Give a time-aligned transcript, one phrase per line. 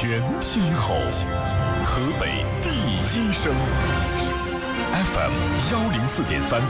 [0.00, 0.94] 全天候，
[1.82, 3.52] 河北第一声
[4.92, 5.32] ，FM
[5.72, 6.60] 幺零四点三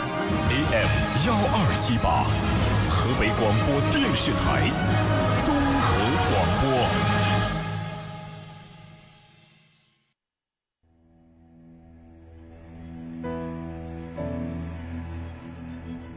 [0.48, 0.88] ，AM
[1.26, 2.24] 幺二七八，
[2.88, 4.72] 河北广播电视台
[5.44, 6.88] 综合广播。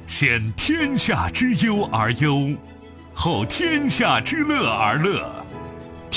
[0.08, 2.56] 先天下之忧而忧，
[3.14, 5.41] 后天下之乐而乐。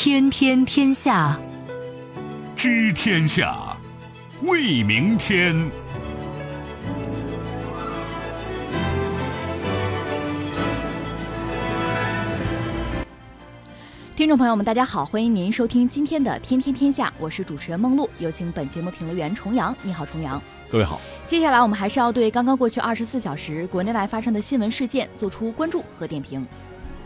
[0.07, 1.41] 天天天下，
[2.55, 3.75] 知天下，
[4.43, 5.57] 为明天。
[14.15, 19.75] 听众朋友们，大家好，欢迎您收听今天的《天天天下》，我是主持人梦露，有请本节目评论员重阳。
[19.81, 20.39] 你好，重阳。
[20.71, 21.01] 各位好。
[21.25, 26.47] 接下来我们还是要对刚刚过去二十四小时国内外发生的新闻事件做出关注和点评。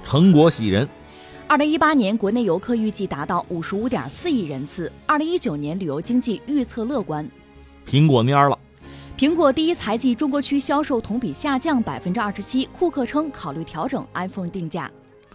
[0.03, 0.89] 成果喜人。
[1.51, 4.93] 二零一八年国内游客预计达到五十五点四亿人次。
[5.07, 7.27] 二零一九年旅游经济预测乐观。
[7.87, 8.59] 苹果蔫了。
[9.17, 12.67] 苹果第一财季中国区销售同比下降百分之二十七。
[12.67, 14.91] 库克称考虑调整 iPhone 定价。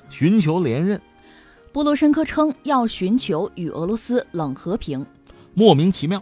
[0.08, 1.02] 寻求连任。
[1.72, 5.04] 波罗申科称要寻求与俄罗斯冷和平。
[5.56, 6.22] 莫名其妙。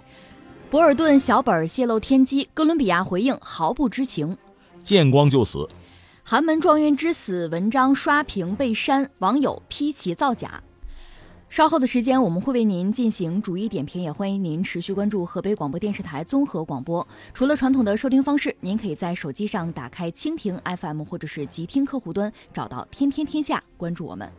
[0.69, 4.37] 博尔顿小本泄露天机，哥伦比亚回应毫不知情。
[4.83, 5.67] 见光就死。
[6.31, 10.63] 寒门状元之死文章刷屏被删，网友批其造假。
[11.49, 17.05] 稍后的时间我们会为您进行逐一点评，也欢迎您持续关注河北广播电视台综合广播。
[17.33, 24.31] 除了传统的收听方式，您可以在手机上打开蜻蜓 FM 或者是极听客户端，找到天天天下，关注我们。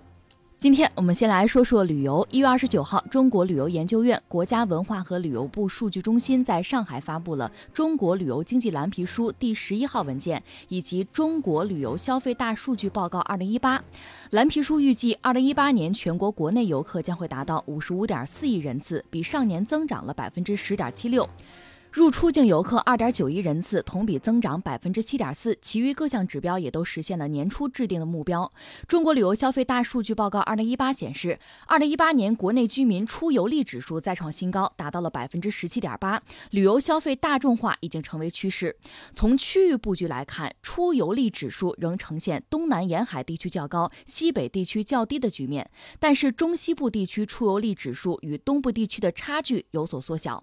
[0.62, 2.24] 今天我们先来说说旅游。
[2.30, 13.76] 一月二十九号，中国旅游研究院、国家文化和旅游部数据中心在上海发布了《中国旅游经济蓝皮书》第十一号文件以及《中国旅游消费大数据报告二零一八》。
[14.30, 21.28] 蓝皮书预计，二零一八年全国国内游客将会达到五十五点四亿人次，比上年增长了百分之十点七六。
[21.92, 28.50] 入出境游客二点九亿人次，同比增长百分之七点四，其余各项指标也都实现了年初制定的目标。
[28.88, 38.74] 中国旅游消费大数据报告二零一八显示，二零一八年国内居民出游力指数再创新高，达到了百分之十七点八，旅游消费大众化已经成为趋势。
[39.12, 45.70] 从区域布局来看，出游力指数仍呈现东南沿海地区较高、西北地区较低的局面，
[46.00, 50.42] 但是中西部地区出游力指数与东部地区的差距有所缩小。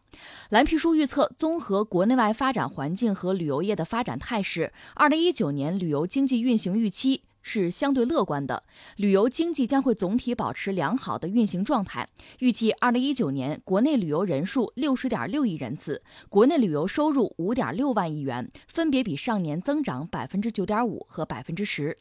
[0.52, 1.28] 蓝皮书预测。
[1.40, 8.62] 综合国内外发展环境和旅游业的发展态势，二零一九年旅游经济运行预期是相对乐观的，
[8.98, 12.10] 旅游经济将会总体保持良好的运行状态。
[12.40, 21.96] 预计二零一九年国内旅游人数六十点六亿人次，国内旅游收入五点六万亿元，分别比上年增长百分之九点五和百分之十。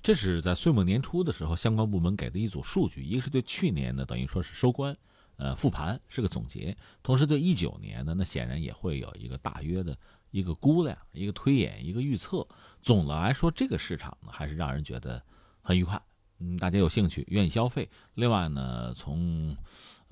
[0.00, 4.96] 这是在岁末年初的时候，相关部门给的一组数据，一个是对去年呢，等于说是收官。
[5.36, 9.96] 呃，复盘是个总结，同时对一九年呢，那显然也会有一个大约的
[10.30, 12.46] 一个估量、一个推演、一个预测。
[12.82, 15.22] 总的来说，这个市场呢，还是让人觉得
[15.60, 16.00] 很愉快，
[16.38, 17.88] 嗯，大家有兴趣，愿意消费。
[18.14, 19.56] 另外呢，从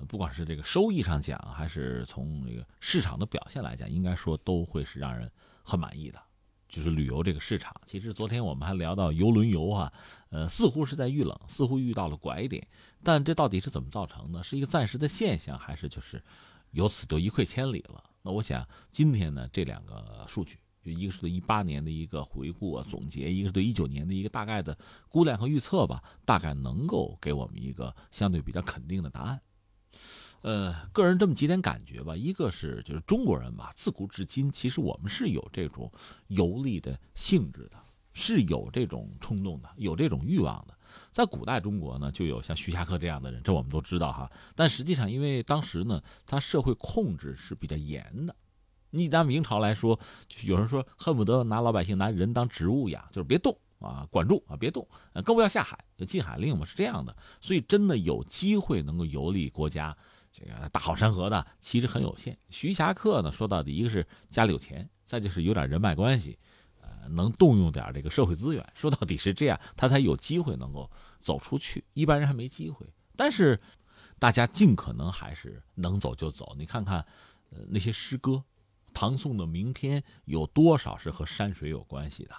[0.07, 5.31] 不管是这个收益上讲，还是从这个市场的表现来讲，应该说都会是让人
[5.63, 6.21] 很满意的。
[6.67, 9.93] 就是旅游这个市场，其实昨天我们还聊到游轮游啊，
[10.29, 12.67] 呃，似乎是在遇冷，似乎遇到了拐点，
[13.03, 14.43] 但这到底是怎么造成的？
[14.43, 16.21] 是一个暂时的现象，还是就是
[16.71, 18.03] 由此就一溃千里了？
[18.21, 24.77] 那我想今天呢，这两个数据，就一个是对一八年的一个回顾啊总结，一个是对一九年的一个大概的
[25.07, 29.39] 估量和预测吧，大概能够给我们一个相对比较肯定的答案。
[30.45, 35.91] 呃，个人这么几点感觉吧，一个是就是中国人吧，自古至今其实我们是有这种
[36.27, 37.77] 游历的性质的，
[38.13, 40.77] 是有这种冲动的，有这种欲望的。
[41.09, 44.31] 在古代中国呢，就有像徐霞客这样的人，这我们都知道哈。
[44.53, 48.35] 但实际上，因为当时呢，他社会控制是比较严的。
[48.91, 49.99] 你拿明朝来说，
[50.43, 54.87] 有人说恨不得拿老百姓拿人当植物养，就是别动啊，管住啊，别动，
[55.23, 57.17] 更不要下海，禁海令嘛，是这样的。
[57.41, 59.97] 所以真的有机会能够游历国家。
[60.37, 62.37] 这个大好山河的其实很有限。
[62.49, 66.37] 徐霞客呢，说到底，一个是家里有钱，再就是有点人脉关系，
[66.81, 68.65] 呃，能动用点这个社会资源。
[68.73, 71.85] 说到底是这样，他才有机会能够走出去。
[71.93, 72.85] 一般人还没机会。
[73.15, 73.57] 但是，
[74.19, 76.53] 大家尽可能还是能走就走。
[76.57, 77.05] 你看看，
[77.51, 78.43] 呃，那些诗歌，
[78.93, 82.35] 唐宋的名篇有多少是和山水有关系的？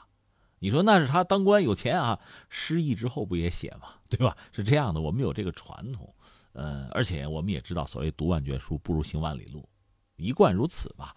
[0.59, 2.19] 你说那是他当官有钱啊，
[2.51, 3.95] 失意之后不也写吗？
[4.11, 4.37] 对吧？
[4.53, 6.15] 是这样的，我们有这个传统。
[6.57, 9.69] 呃，而且我们也知道，所谓读万卷书不如行万里路，
[10.17, 11.15] 一贯如此吧。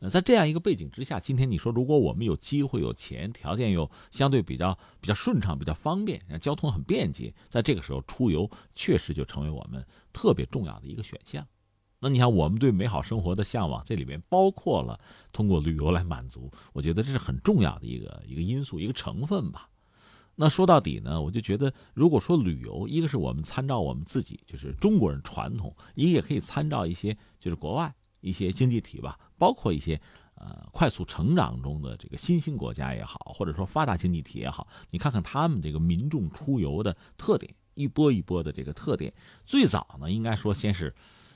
[0.00, 11.46] 呃，在这样一个背景之下，今天你说，如果我们有机会、有钱、条件又相对比较比较顺畅、比较方便，交通很便捷，在这个时候出游确实就成为我们特别重要的一个选项。
[12.00, 15.00] 那你看，我们对美好生活的向往，这里面包括了
[15.32, 19.70] 通过旅游来满足，我觉得这是很重要的一个一个因素、一个成分吧。
[20.42, 30.00] 那说到底呢，我就觉得，如果说旅游，一个是我们参照我们自己，就是中国人传统，一个也可以参照一些就是国外一些经济体吧，包括一些
[30.34, 39.14] 呃快速成长中的这个新兴国家也好，或者说发达经济体也好，你看看他们这个民众出游的特点，一波一波的这个特点，
[39.46, 40.94] 最早呢，应该说先是。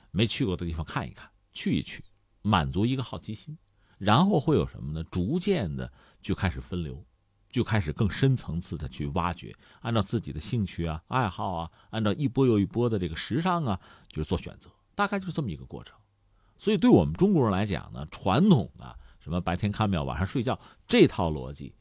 [0.09, 2.03] 没去过的地方看一看，去一去，
[2.41, 3.55] 满足一个好奇心，
[3.99, 5.03] 然后会有什么呢？
[5.11, 7.05] 逐渐的就开始分流，
[7.57, 9.51] 就开始更深层次的去挖掘，
[9.81, 15.97] 按照自己的兴趣啊、爱好啊，按照一波又一波的这个时尚啊，就是做选择，大概就是这么一个过程。
[16.55, 21.73] 所以，对我们中国人来讲呢，传统的什么白天看庙、晚上睡觉这套逻辑，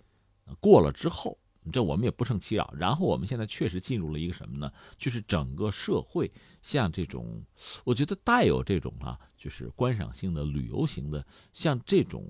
[0.61, 1.39] 过了之后。
[1.73, 2.73] 这我们也不胜其扰。
[2.79, 4.73] 然后我们现在确实进入了一个什么呢？
[4.97, 6.31] 就是整个社会
[6.63, 7.43] 像这种，
[7.83, 12.25] 我觉得带有这种啊，就是观赏性的旅游型的，像这种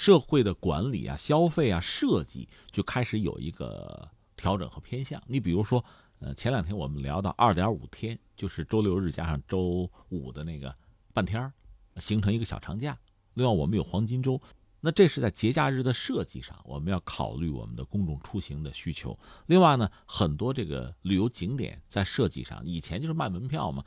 [0.00, 5.22] 社会的管理啊、消费啊、设计就开始有一个调整和偏向。
[5.26, 5.84] 你比如说，
[6.20, 10.74] 呃，前两天我们聊到二点五天，就是周六日加上周五的那个
[11.12, 11.52] 半天儿，
[11.96, 12.98] 形成一个小长假。
[13.34, 14.40] 另外，我们有黄金周。
[14.80, 19.18] 那这是在节假日的设计上，我们要考虑我们的公众出行的需求。
[19.48, 23.84] 另外呢，很多这个旅游景点在设计上，以前就是卖门票嘛，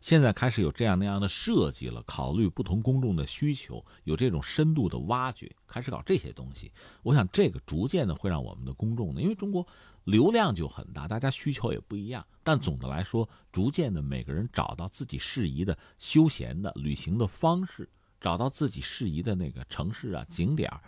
[0.00, 6.72] 现在开始有这样那样的设计了，考虑不同公众的需求，有这种深度的挖掘，开始搞这些东西。
[7.02, 9.66] 我想这个逐渐的会让我们的公众呢，因为中国
[10.04, 17.88] 流量就很大，大家需求也不一样，但总的来说，逐渐的每个人找到自己适宜的休闲的旅行的方式。
[18.20, 20.80] 找到自己适宜的那个城市啊景点儿，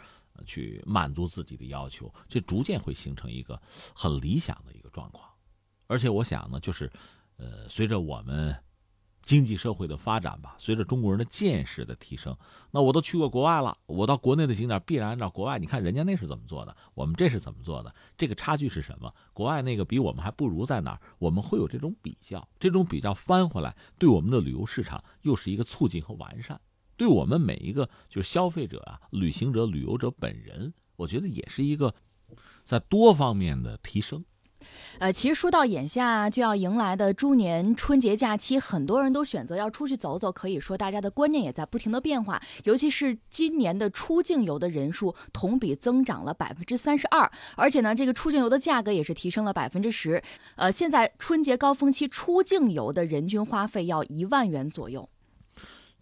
[0.45, 3.63] 去满足自己的要求，这逐渐会形成一个
[3.95, 5.31] 很理想的一个状况。
[5.87, 6.91] 而且我想呢，就是，
[7.37, 8.53] 呃，随着我们
[9.23, 12.37] 经济社会的发展吧，随着中国人的见识的提升，
[12.71, 19.15] 那我都去过国外了，我到国内的景点必然按照国外，你看人家那是怎么做的，我们这是怎么做的，这个差距是什么？
[19.33, 21.01] 国外那个比我们还不如在哪儿？
[21.19, 26.61] 我们会有这种比较，这种比较翻回来，对我们的旅游市场又是一个促进和完善。
[26.97, 31.95] 对我们每一个就是消费者啊、旅行者、旅游者本人，我觉得也是一个
[32.65, 34.25] 在多方面的提升。
[34.99, 40.31] 呃，其实说到眼下就要迎来的猪年春节假期，很多人都选择要出去走走。
[40.33, 42.41] 可以说，大家的观念也在不停的变化。
[42.65, 50.23] 尤其是今年的出境游的人数同比增长了百分之三十二，而且呢，这个出境游的价格也是提升了百分之十。
[50.57, 55.09] 呃，现在春节高峰期出境游的人均花费要一万元左右。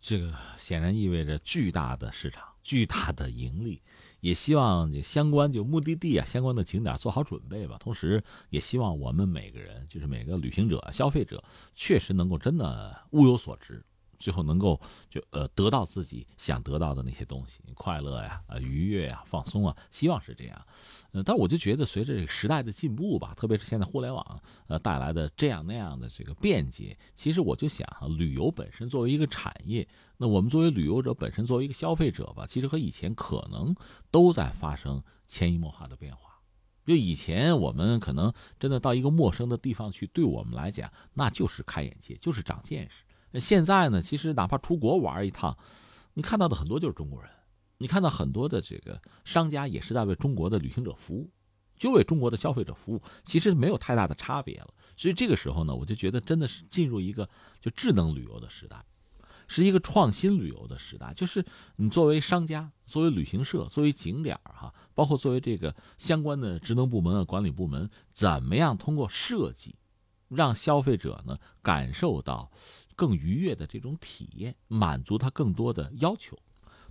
[0.01, 3.83] 这个显然意味着巨大的市场、巨大的盈利，
[4.21, 7.77] 也希望这相关就目的地啊、相关的景点做好准备吧。
[7.79, 11.43] 同时，也希望我们每个人，就是每个旅行者、消费者，
[11.75, 13.85] 确实能够真的物有所值。
[14.19, 20.67] 最后能够就呃得到自己想得到的那些东西， 快乐呀，啊愉悦呀，放松啊，希望是这样。
[21.13, 29.87] 呃，但我就觉得随着这个时代的进步吧，特别是现在互联网呃带来的这样那样的这个便捷，其实我就想哈，旅游本身作为一个产业，
[30.17, 33.75] 那我们作为旅游者本身作为一个消费者吧，其实和以前可能
[34.11, 36.29] 都在发生潜移默化的变化。
[36.85, 43.05] 就以前我们可能真的到一个陌生的地方去，对我们来讲那就是开眼界，就是长见识。
[43.31, 44.01] 那现在呢？
[44.01, 45.57] 其实哪怕出国玩一趟，
[46.15, 47.31] 你看到的很多就是中国人，
[47.77, 51.31] 你看到很多的这个商家也是在为中国的旅行者服务，
[51.77, 54.69] 就为中国的消费者服务，其实没有太大的差别了。
[54.97, 57.29] 所以这个时候呢，我就觉得真的是进入一个
[57.61, 58.83] 就智能旅游的时代，
[59.47, 61.13] 是一个创新旅游的时代。
[61.15, 61.45] 就是
[61.77, 69.77] 你作为商家、作为旅行社、作为景点哈，包括作为这个相关的职能部门啊、管理部门，怎么样通过设计，
[70.29, 72.51] 让消费者呢感受到。
[72.99, 76.37] 更愉悦的这种体验，满足他更多的要求，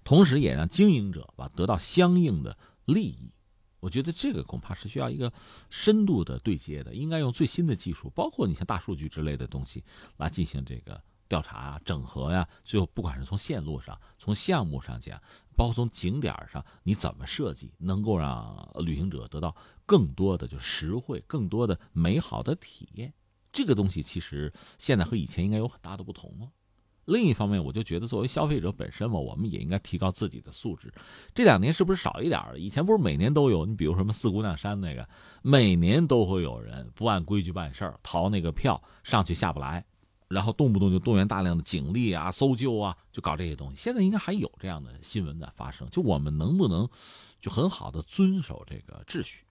[0.06, 3.34] 同时也让经营者吧得到相应的利益。
[3.82, 5.32] 我觉得这个恐怕是需要一个
[5.70, 9.84] 深度的对接的，应该用最新的技术，包括你像大数据之类的东西
[10.16, 12.48] 来进行这个调查啊、整合呀。
[12.64, 15.22] 最后，不管是从线路上、从项目上讲，
[15.58, 19.54] 包括从景点上，你怎么设计，能够让旅行者得到
[19.86, 23.14] 更多的就实惠、更多的美好的体验。
[23.58, 26.48] 这个东西其实现在和以前应该有很大的不同了。
[27.06, 30.94] 另一方面，我就觉得作为消费者本身嘛，我们也应该提高自己的素质。
[31.34, 32.60] 这两年是不是少一点了？
[32.60, 33.66] 以前不是每年都有？
[33.66, 35.10] 你比如什么四姑娘山那个，
[35.42, 39.84] 每年都会有人不按规矩办事儿，逃那个票上去下不来，
[40.28, 43.78] 然后动不动就动员大量的警力啊、搜救啊，就搞这些东西。
[43.78, 45.90] 现在应该还有这样的新闻在发生。
[45.90, 46.88] 就我们能不能
[47.42, 49.46] 就很好的遵守这个秩序，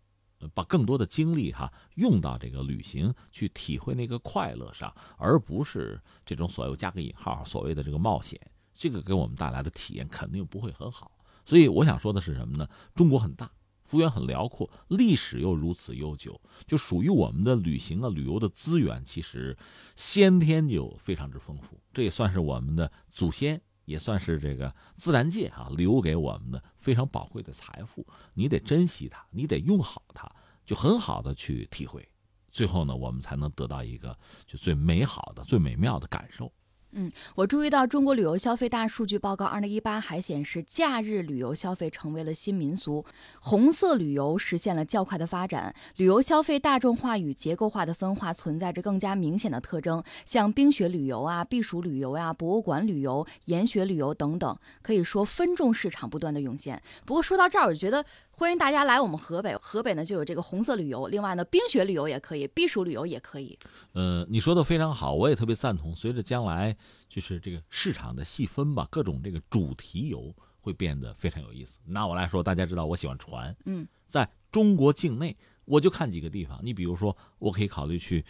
[0.54, 8.40] 把更多的精力哈用到这个旅行去体会那个快乐上，而不是这种所谓加个引号所谓的这个冒险，
[8.74, 11.10] 这个给我们带来的体验肯定不会很好。
[11.44, 12.68] 所以我想说的是什么呢？
[12.94, 13.50] 中国很大。
[13.84, 19.56] 幅员很辽阔，历史又如此悠久，就属于我们的旅行啊、旅游的资源，其实
[19.94, 21.80] 先天就非常之丰富。
[21.92, 28.06] 这也算是我们的祖先，也算是这个自然界啊留给我们的非常宝贵的财富。
[28.34, 30.30] 你得珍惜它，你得用好它，
[30.66, 32.06] 就很好的去体会。
[32.50, 36.52] 最后呢，我们才能得到一个就最美好的、最美妙的感受。
[36.92, 43.04] 嗯，我注意到中国旅游消费大数据报告二零一八还显示，假日旅游消费成为了新民俗，
[43.40, 56.82] 红色旅游实现了较快的发展，旅游消费大众化与结构化的分化存在着更加明显的特征，像冰雪旅游啊、避暑旅游呀、博物馆旅游、研学旅游等等，可以说分众市场不断的涌现。
[57.04, 58.04] 不过说到这儿，我觉得。
[58.38, 63.58] 欢迎大家来我们河北，河北呢就有这个红色旅游，另外呢冰雪旅游也可以，避暑旅游也可以。
[63.94, 65.96] 呃，你说的非常好，我也特别赞同。
[65.96, 66.76] 随着将来
[67.08, 71.80] 就是这个市场的细分吧，各种这个主题游会变得非常有意思。
[71.86, 76.60] 拿我来说，大家知道我喜欢船，嗯，在中国境内我就看几个地方。
[76.62, 78.22] 你比如说，我可以考虑去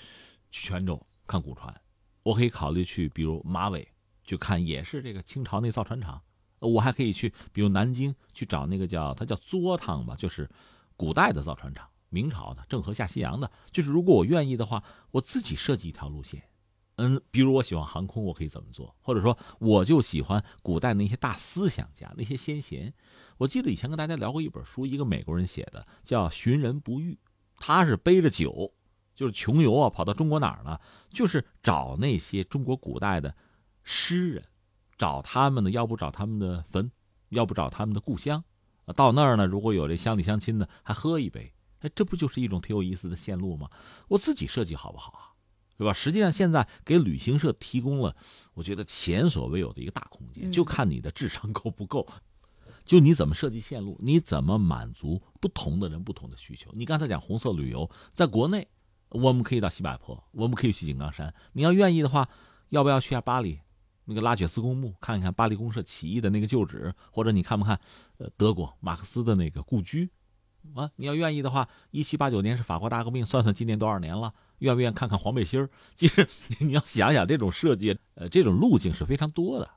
[0.52, 1.74] 去泉州看古船，
[2.22, 3.88] 我可以考虑去比如马尾
[4.22, 6.22] 去看，也是这个清朝那造船厂。
[6.58, 10.48] 我还可以去，比如南京去找那个叫它叫作汤吧，就是
[10.96, 13.50] 古代的造船厂，明朝的郑和下西洋的。
[13.70, 16.42] 就是如果我愿意的话，我自己设计一条路线。
[16.98, 18.96] 嗯，比如我喜欢航空，我可以怎么做？
[19.02, 22.94] 或者说，我就喜欢古代那些大思想家、那些先贤。
[23.36, 27.12] 我记得以前跟大家聊过一本书，一个美国人写的，叫《寻人不遇》，
[27.58, 28.72] 他是背着酒，
[29.14, 30.80] 就是穷游啊，跑到中国哪儿呢？
[31.10, 33.36] 就是找那些中国古代的
[33.82, 34.42] 诗人。
[34.98, 36.90] 找他们呢，要不找他们的坟，
[37.30, 38.42] 要不找他们的故乡，
[38.94, 43.68] 到那儿呢，如果有这乡里乡亲的，还喝一杯，哎，这不就是一种挺有意思的线路吗？
[44.08, 45.32] 我自己设计好不好啊？
[45.78, 45.92] 对吧？
[45.92, 48.16] 实际上现在给旅行社提供了，
[48.54, 52.06] 我觉得前所未有的一个大空间，就看你的智商够不够，
[52.86, 56.70] 就你怎么设计线路，你怎么满足不同的人不同的需求。
[56.72, 58.66] 你刚才讲红色旅游，在国内
[59.10, 62.26] 我们可以到西柏坡，我们可以去井冈山，你要愿意的话，
[62.70, 63.60] 要不要去下巴黎？
[64.06, 67.78] 那个拉雪斯公墓，看一看巴黎公社起义的那个旧址，或者你看不看，
[68.18, 70.08] 呃，德国马克思的那个故居，
[70.74, 75.68] 啊，你要愿意的话，一七八九年是法国大革命，算算今年多少年了，愿不愿意看看黄背心儿？
[75.96, 76.26] 其实
[76.60, 79.68] 你要想想，这种设计，呃，这种路径是非常多的。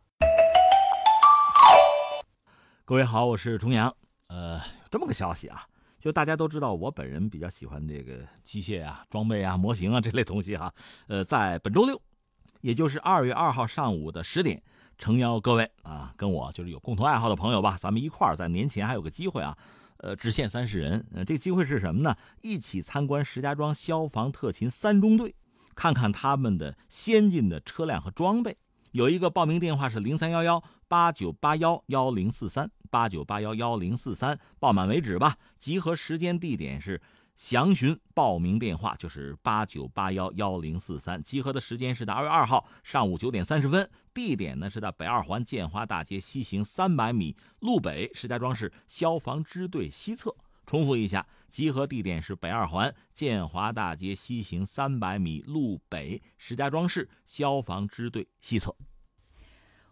[2.85, 3.91] 各位好，我是重阳。
[4.27, 5.63] 呃，有这么个消息啊，
[5.99, 10.71] 就大家都知道，我本人比较喜欢这个机械啊、装备啊、模型啊这类东西哈。
[11.07, 11.99] 呃，在本周六。
[12.61, 14.61] 也就是二月二号上午的十点，
[14.97, 19.57] 诚邀各位啊，跟我就是有共同爱好的朋友吧，咱们一块儿在年前还有个机会啊，
[19.97, 21.05] 呃，只限三十人。
[21.13, 22.15] 呃，这机会是什么呢？
[22.41, 25.35] 一起参观石家庄消防特勤三中队，
[25.75, 28.55] 看看他们的先进的车辆和装备。
[28.91, 35.37] 有一个报名电话是零三幺幺八九八幺幺零四三八九八幺幺零四三，报满为止吧。
[35.57, 37.01] 集合时间地点是。
[37.39, 50.35] 详询报名电话就是八九八幺幺零四三，集合的时间是在二月二号上午九点三十分，地点呢是在北二环建华大街西行三百米路北石家庄市消防支队西侧。
[50.65, 58.75] 重复一下，集合地点是北二环建华大街西行三百米路北石家庄市消防支队西侧。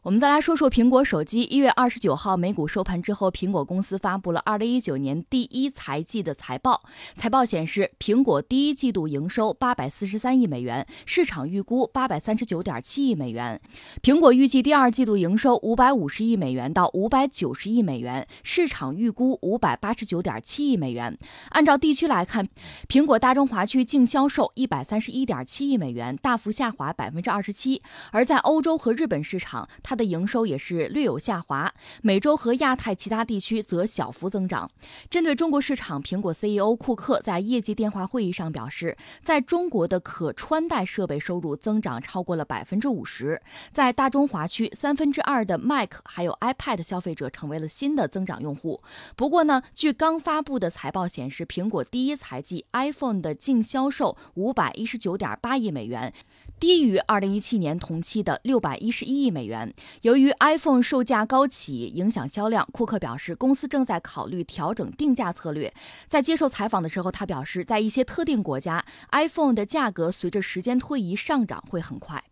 [0.07, 1.43] 我们再来说说苹果手机。
[1.43, 6.81] 一月二十九号美股收盘之后，苹果公司发布了二零一九年第一财季的财报。
[7.17, 13.59] 财报显示，苹果第一季度营收八百四十三亿美元，市场预估八百三十九点七亿美元。
[14.01, 21.17] 苹果预计第二季度营收五百五十亿美元到五百九十亿美元，市场预估五百八十九点七亿美元。
[21.49, 22.47] 按照地区来看，
[22.87, 27.81] 苹果大中华区净销售一百三十一点七亿美元，大幅下滑百分之二十七；
[28.13, 34.69] 而在欧洲和日本市场，它的营收也是略有下滑，美洲和亚太其他地区则小幅增长。
[35.09, 48.81] 针对中国市场，苹果 CEO 库克在业绩电话会议上表示，在中国的可穿戴设备收入增长超过了百分之五十，在大中华区三分之二的 Mac 还有 iPad 消费者成为了新的增长用户。
[49.15, 56.13] 不过呢，据刚发布的财报显示，苹果第一财季 iPhone 的净销售五百一十九点八亿美元。
[56.59, 59.73] 低于二零一七年同期的六百一十一亿美元。
[60.01, 65.71] 由于 iPhone 售价高企影响销量，库克表示公司正在考虑调整定价策略。
[66.07, 72.23] 在接受采访的时候，他表示，在一些特定国家，iPhone 的价格随着时间推移上涨会很快。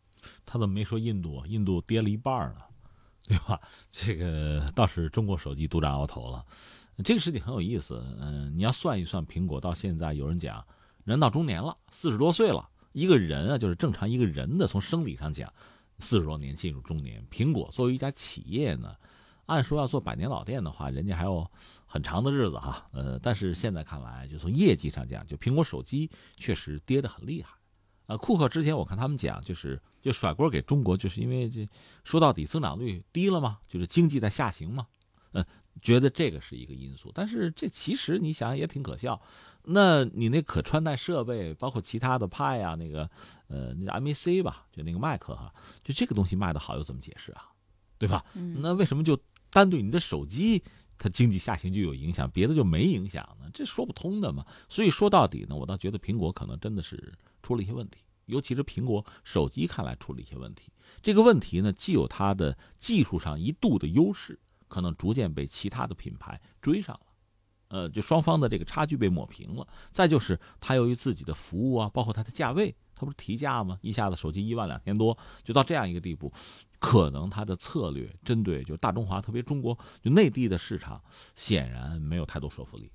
[0.46, 1.46] 他怎么没说印度？
[1.46, 2.56] 印度跌了一半了，
[3.28, 3.62] 对吧？
[3.92, 6.44] 这个倒是中国手机独占鳌头了。
[7.04, 8.04] 这个事情很有意思。
[8.20, 10.66] 嗯，你要算一算，苹果到现在有人讲，
[11.04, 12.70] 人到中年了，四十多岁了。
[12.96, 15.54] 一个人啊，就是正常一个人的，从生理上讲，
[16.00, 17.22] 四十多年进入中年。
[17.30, 18.96] 苹果作为一家企业呢，
[19.48, 21.46] 按说要做百年老店的话，人家还有
[21.86, 22.88] 很长的日子哈。
[22.94, 27.50] 呃，但是现在看来，就从业绩上讲，就苹果手机确实跌得很厉害。
[28.06, 31.68] 啊，库克之前我看他们讲，就是就甩锅给中国，就是因为这
[32.06, 34.88] 说到底增长率低了嘛，就是经济在下行嘛，
[35.34, 35.46] 嗯，
[35.82, 37.12] 觉得这个是一个因素。
[37.14, 39.22] 但是这其实你想想也挺可笑，
[39.68, 43.10] 那你那可穿戴设备，包括其他的派啊，那个
[43.48, 45.54] 呃那 MAC 吧，就那个麦克哈，
[45.84, 47.50] 就这个东西卖的好又怎么解释啊？
[47.98, 48.26] 对吧？
[48.62, 49.18] 那为什么就
[49.50, 50.64] 单对你的手机？
[50.98, 53.50] 它经济下行就有影响，别的就没影响呢？
[53.54, 54.46] 这说不通的嘛。
[54.70, 60.72] 所以说到底呢，我倒觉得苹果可能真的是出了一些问题，尤其是苹果手机看来出了一些问题。
[61.02, 67.06] 这个问题呢，既有它的技术上一度的优势，可能逐渐被其他的品牌追上了，
[67.68, 69.68] 呃，就双方的这个差距被抹平了。
[69.92, 73.78] 再就是它由于自己的服务啊，包括它的价位，它不是提价吗？
[73.82, 76.32] 一下子手机一万两千多，就到这样一个地步。
[76.78, 81.02] 可能它的策略针对就大中华，特别中国就内地的市场，
[81.36, 82.92] 显然没有太多说服力，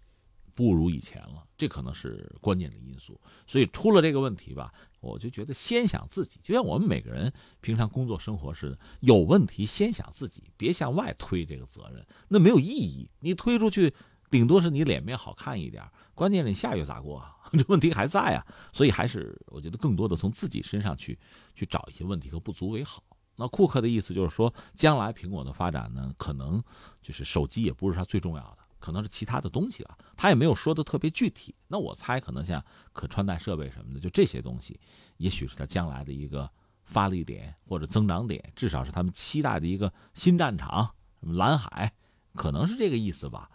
[0.54, 1.44] 不如以前了。
[1.56, 3.20] 这可能是关键的因素。
[3.48, 13.08] 所以出了这个问题吧，我就觉得先想自己，就像我们每个人平常工作生活似的，有问题先想自己，别向外推这个责任，那没有意义。
[13.20, 13.92] 你推出去，
[14.30, 15.84] 顶多是你脸面好看一点，
[16.14, 17.36] 关键是你下月咋过啊？
[17.52, 18.46] 这问题还在啊。
[18.72, 21.18] 所以还是我觉得更多的从自己身上去
[21.54, 23.02] 去找一些问题和不足为好。
[23.36, 26.62] 那库克的意思就是说，将来苹果的发展呢，可能
[27.02, 29.98] 就是手机也不是它最重要的，可能是其他的东西了。
[30.14, 31.54] 他也没有说的特别具体。
[31.66, 34.78] 那我猜，可能像可穿戴设备什么的，就这些东西，
[35.16, 36.48] 也许是他将来的一个
[36.84, 40.94] 发力点或者增长点，至少是他们期待的一个新战场。
[41.20, 41.92] 什么蓝海，
[42.34, 43.50] 可能是这个意思吧。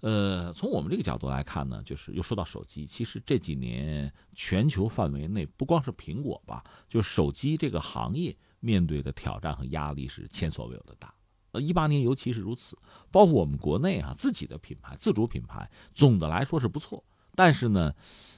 [0.00, 8.36] 呃，从我们这个角度来看呢，就是又说到手机，其实这几年全球范围内，不光是苹果吧，就手机这个行业。
[8.60, 11.14] 面对的挑战和压力是前所未有的大，
[11.52, 12.76] 呃，一八年尤其是如此。
[13.08, 17.04] 包括我们国内哈自己的品牌、自主品牌，总的来说是不错，
[17.36, 17.94] 但是呢，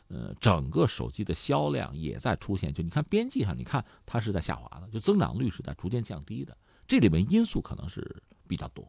[0.08, 6.54] 呃，整个手机的销量也在出现，就你看边际上，你看它是在下滑的，就增长率是在逐渐降低的。
[6.86, 8.86] 这里面因素可能是比较多。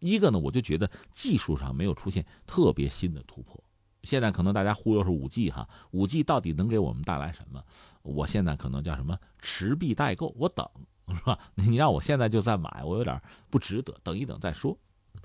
[0.00, 3.62] 一个呢，我就觉得技术上没有出现特别新的突破。
[4.02, 7.62] 现在可能大家忽悠是五 G 哈，五 G 到底能给我们带来什么？
[8.02, 10.66] 我现在可能叫什么持币待购，我等
[11.08, 11.38] 是吧？
[11.54, 14.76] 你让我现在就在买，我有点不值得，等一等再说。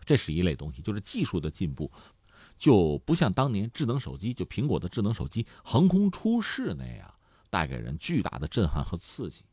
[0.03, 1.89] 这是一类东西，就是技术的进步，
[2.57, 7.13] 就不像当年智能手机，就苹果的智能手机横空出世那样，
[7.49, 9.43] 带给人巨大的震撼和刺激。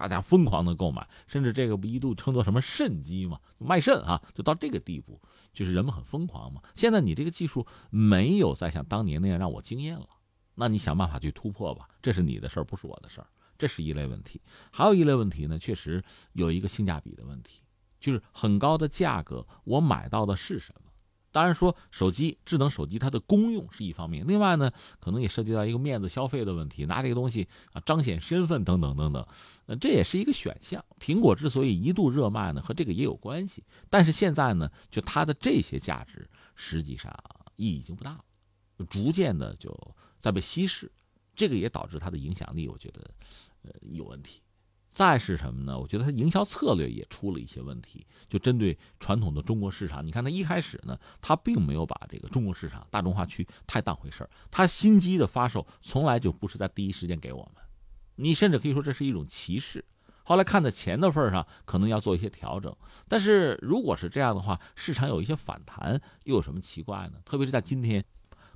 [0.00, 5.20] 大家疯狂的购买，甚至这个不一度称作什么肾机嘛，卖肾啊，就到这个地步，
[5.52, 6.62] 就是人们很疯狂嘛。
[6.74, 10.08] 现在你这个技术没有再像当年那样让我惊艳了，
[10.54, 13.26] 那你想办法去突破吧，这是你的事儿，不是我的事儿。
[13.58, 14.40] 这是一类问题，
[14.72, 17.60] 还有一类问题呢，确实有一个性价比的问题，
[18.00, 20.79] 就是很高的价格，我买到的是什么？
[21.32, 29.26] 当然说手机智能手机它的功用是一方面，另外呢，可能也涉及到一个面子消费的问题，拿这个东西啊彰显身份等等等等，
[29.66, 30.84] 呃，这也是一个选项。
[30.98, 33.64] 苹果之所以一度热卖呢，和这个也有关系。
[33.88, 37.12] 但是现在呢，就它的这些价值实际上
[37.56, 38.24] 意义已经不大了，
[38.88, 39.72] 逐渐的就
[40.18, 40.90] 在被稀释，
[41.34, 43.10] 这个也导致它的影响力，我觉得
[43.62, 44.40] 呃有问题。
[44.90, 45.78] 再是什么呢？
[45.78, 48.04] 我觉得它营销策略也出了一些问题。
[48.28, 54.30] 就针对传统的中国市场，你看它一开始呢，它并没有把这个中国市场大中华区太当回事儿。
[54.50, 57.64] 它新机的发售从来就不是在第一时间给我们，
[58.16, 59.84] 你甚至可以说这是一种歧视。
[60.24, 62.72] 后来看在钱的份儿上，可能要做一些调整。
[63.08, 67.20] 但是如果是这样的话，市场有一些反弹，又有什么奇怪呢？
[67.24, 68.04] 特别是在今天，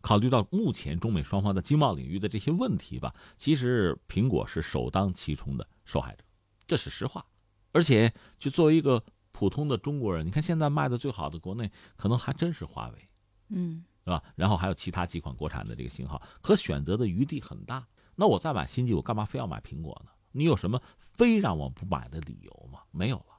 [0.05, 6.23] 考虑到目前中美双方的经贸领域的这些问题吧，其实苹果是首当其冲的受害者。
[6.67, 7.25] 这是实话，
[7.73, 13.09] 而且就作为一个普通的中国人，你看现在卖的最好的国内可能还真是华为，
[13.49, 14.23] 嗯，对吧？
[14.37, 17.87] 然后还有其他几款国产的这个型号，可选择的余地很大。
[18.15, 20.11] 那我再买新机，我干嘛非要买苹果呢？
[20.33, 22.81] 你有什么非让我不买的理由吗？
[22.91, 23.34] 没有了，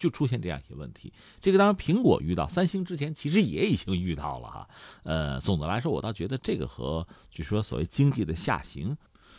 [0.00, 1.12] 就出现这样一些问题。
[1.40, 4.68] 这个当然苹果遇到，三星之前其实也已经遇到了哈。
[5.04, 8.96] 呃，总的来说，我倒觉得这个和据说所谓经济的下行。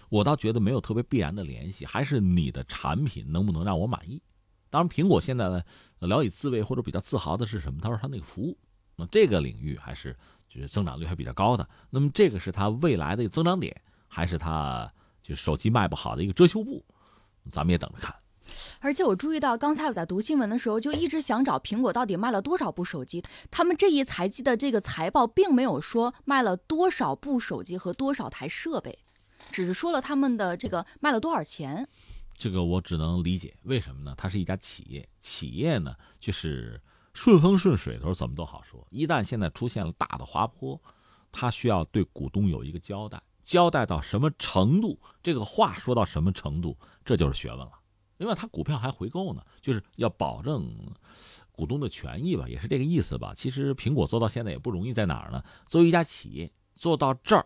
[0.08, 4.21] 我倒觉得没有特别必然的联系，还是你的产品能不能让我满意。
[4.69, 5.63] 当然，苹果现在呢
[6.00, 7.80] 聊以自慰或者比较自豪的是什么？
[7.82, 8.58] 他说他那个服务，
[8.97, 10.15] 那这个领域还是
[10.47, 11.67] 就是增长率还比较高的。
[11.89, 14.91] 那么这个是他未来的增长点，还是他
[15.24, 16.86] 就手机卖不好的一个遮羞布？
[17.50, 18.13] 咱们也等着看。
[18.80, 23.24] 而且我注意到，刚才我在读新闻的时候，就一直想找苹果到底卖了多少部手机。
[23.50, 29.00] 他们这一财季的这个财报并没有说卖了多少部手机和多少台设备，
[29.52, 31.88] 只是说了他们的这个卖了多少钱。
[32.38, 34.16] 这个我只能理解，为什么呢？
[34.18, 36.82] 它是一家企业，企业呢就是
[37.14, 40.82] 顺风顺水的时候怎么都好说，一旦现在出现了大的滑坡，
[41.32, 47.72] 它需要对股东有一个交代，交代到什么程度，这个话说到什么程度，这就是学问了。
[48.21, 50.71] 另外，它股票还回购呢，就是要保证
[51.51, 53.34] 股东的权益吧，也是这个意思吧。
[53.36, 55.43] 其实苹果做到现在也不容易，在哪儿呢？
[55.67, 57.43] 作为一家企业做到这儿，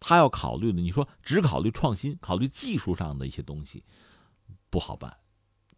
[0.00, 3.84] 他要考虑的，你说只考虑创新，考虑技术上的一些东西，
[4.68, 5.16] 不好办。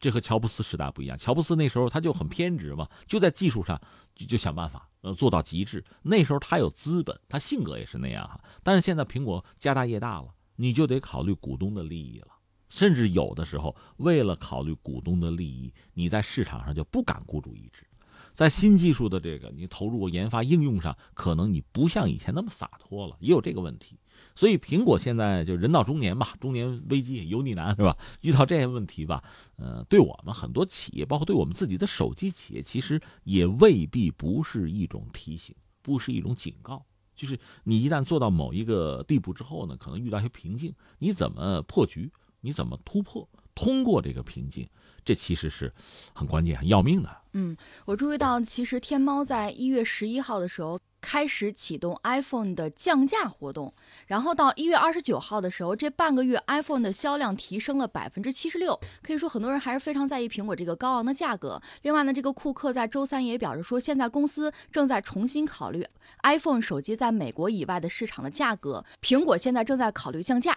[0.00, 3.78] 这和乔布斯时代不一样，乔布斯那时候他就很偏执嘛，就在技术上
[4.14, 5.84] 就就想办法呃做到极致。
[6.00, 8.40] 那时候他有资本，他性格也是那样哈。
[8.62, 12.28] 但是现在苹果家大业大了，你就得考虑股东的利益了。
[12.68, 17.87] 甚至有的时候，为了考虑股东的利益，你在市场上就不敢孤注一掷，
[18.33, 23.98] 在新技术的这个你投入研发应用上，可能你不像以前那么洒脱了，也有这个问题。
[24.35, 27.96] 所以苹果现在就人到中年吧，中年危机油腻男是吧？
[28.20, 29.22] 遇到这些问题吧，
[29.57, 36.85] 呃，对我们很多企业，包括对我们自己的手机企业，其实也未必不是一种提醒，不是一种警告。
[37.16, 42.11] 就是你一旦做到某一个地步之后呢，可能遇到一些瓶颈，你怎么破局？
[42.40, 43.29] 你怎么突破？
[43.55, 44.68] 通过这个瓶颈，
[45.05, 45.72] 这其实是
[46.14, 47.11] 很关键、很要命的。
[47.33, 53.74] 嗯，我注意到，其实天猫在一月十一号的时候开始启动 iPhone 的降价活动，
[54.07, 58.79] 然后到一月二十九号的时候，这半个月 iPhone 的销量提升了百分之七十六。
[59.03, 61.61] 可以说，很多人还是非常在意苹果这个高昂的价格。
[61.83, 65.85] 另外呢，这个库克在周三也表示说，现在公司正在重新考虑
[66.22, 70.57] iPhone 手机在美国以外的市场的价格，苹果现在正在考虑降价。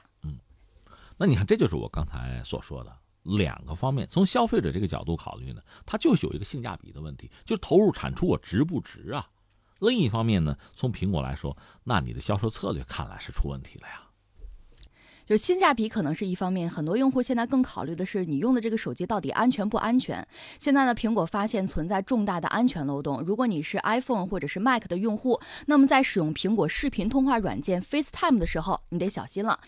[1.21, 4.07] 那你看，这就是我刚才所说的两个方面。
[4.09, 9.27] 从消费者这个角度考虑呢，它就是有一个性价比的问题，就投入产出我值不值啊？
[9.81, 14.01] 另一方面呢，从苹果来说，那你的销售策略看来是出问题了呀。
[15.27, 20.27] 就性价比可能是一方面，很多用户现在更考虑的是你用的这个手机到底安全不安全。
[20.57, 23.21] 现在呢，苹果发现存在重大的安全漏洞。
[23.21, 29.59] 如果你是 iPhone 或者是 Mac 的用户，那么在使用苹果视频通话软件 FaceTime 的时候，你得小心了。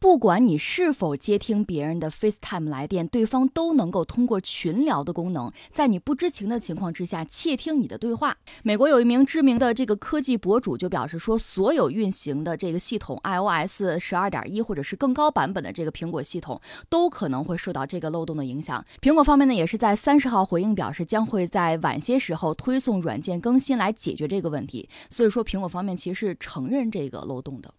[0.00, 8.34] 不管你是否接听别人的 FaceTime 来电，对方都能够通过群聊的功能，在你不知情的情况之下窃听你的对话。
[8.62, 16.58] 美国有一名知名的这个科技博主就表示说，所有运行的这个系统 iOS 十二点一或者是更高版本的这个苹果系统，
[16.88, 18.82] 都可能会受到这个漏洞的影响。
[19.02, 24.88] 苹果方面呢，也是在三十号回应表示，将会在晚些时候推送软件更新来解决这个问题。
[25.10, 27.74] 所以说，苹果方面其实是承认这个漏洞的。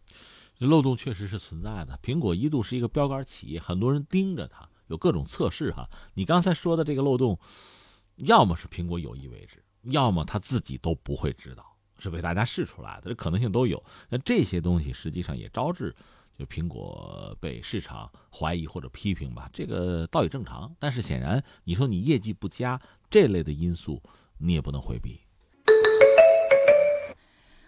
[0.67, 1.99] 漏洞确实是存在的。
[2.03, 5.89] 苹果一度是一个标杆企业，很多人盯着它，有各种测试哈。
[6.13, 7.39] 你刚才说的这个漏洞，
[8.17, 13.83] 要么是苹果有意为之，要么他自己都不会知道，是被大家试出来的，这可能性都有。
[14.09, 15.95] 那这些东西实际上也招致
[16.37, 20.73] 就苹果被市场怀疑或者批评吧，这个倒也正常。
[20.79, 24.01] 但是显然，你说你业绩不佳这类的因素，
[24.37, 25.21] 你也不能回避。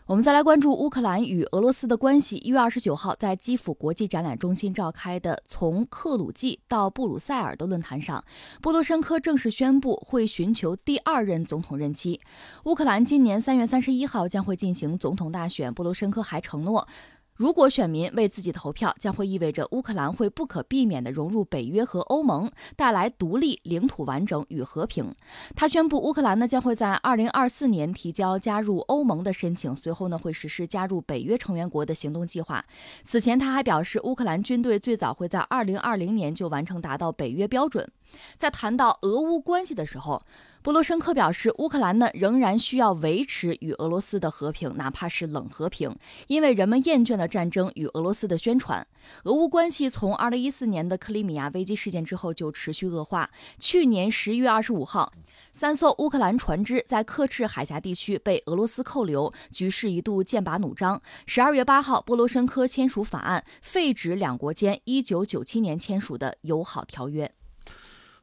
[0.06, 2.36] 我们再来关注乌克兰与俄罗斯的关系。
[2.40, 8.22] 一月二十九号，在基辅国际展览中心召开的“从克鲁季到布鲁塞尔”的论坛上，
[8.62, 12.20] 波罗申科正式宣布会寻求第二任总统任期。
[12.66, 16.86] 乌克兰今年三月三十一号将会进行总统大选，波罗申科还承诺。
[17.36, 25.12] 如果选民为自己投票，将会意味着乌克兰会不可避免地融入北约和欧盟，带来独立、领土完整与和平。
[25.56, 32.64] 他宣布，乌克兰呢将会在二零二四年提交加入欧盟的申请，随后呢会实施加入北约成员国的行动计划。
[33.04, 37.90] 此前，他还表示，乌克兰军队最早会在二零二零年就完成达到北约标准。
[38.38, 40.22] 在谈到俄乌关系的时候，
[40.64, 45.94] 波罗申科表示，乌克兰呢仍然需要维持与俄罗斯的和平，哪怕是冷和平，
[46.28, 48.88] 因为人们厌倦了战争与俄罗斯的宣传。
[49.26, 53.30] 俄乌关系从二零一四年的克里米亚危机事件之后就持续恶化。
[53.60, 55.12] 去年十一月二十五号，
[55.52, 61.02] 三艘乌克兰船只在刻赤海峡地区被俄罗斯扣留，局势一度剑拔弩张。
[61.26, 67.30] 十二月八号，波罗申科签署法案，废止两国间一九九七年签署的友好条约。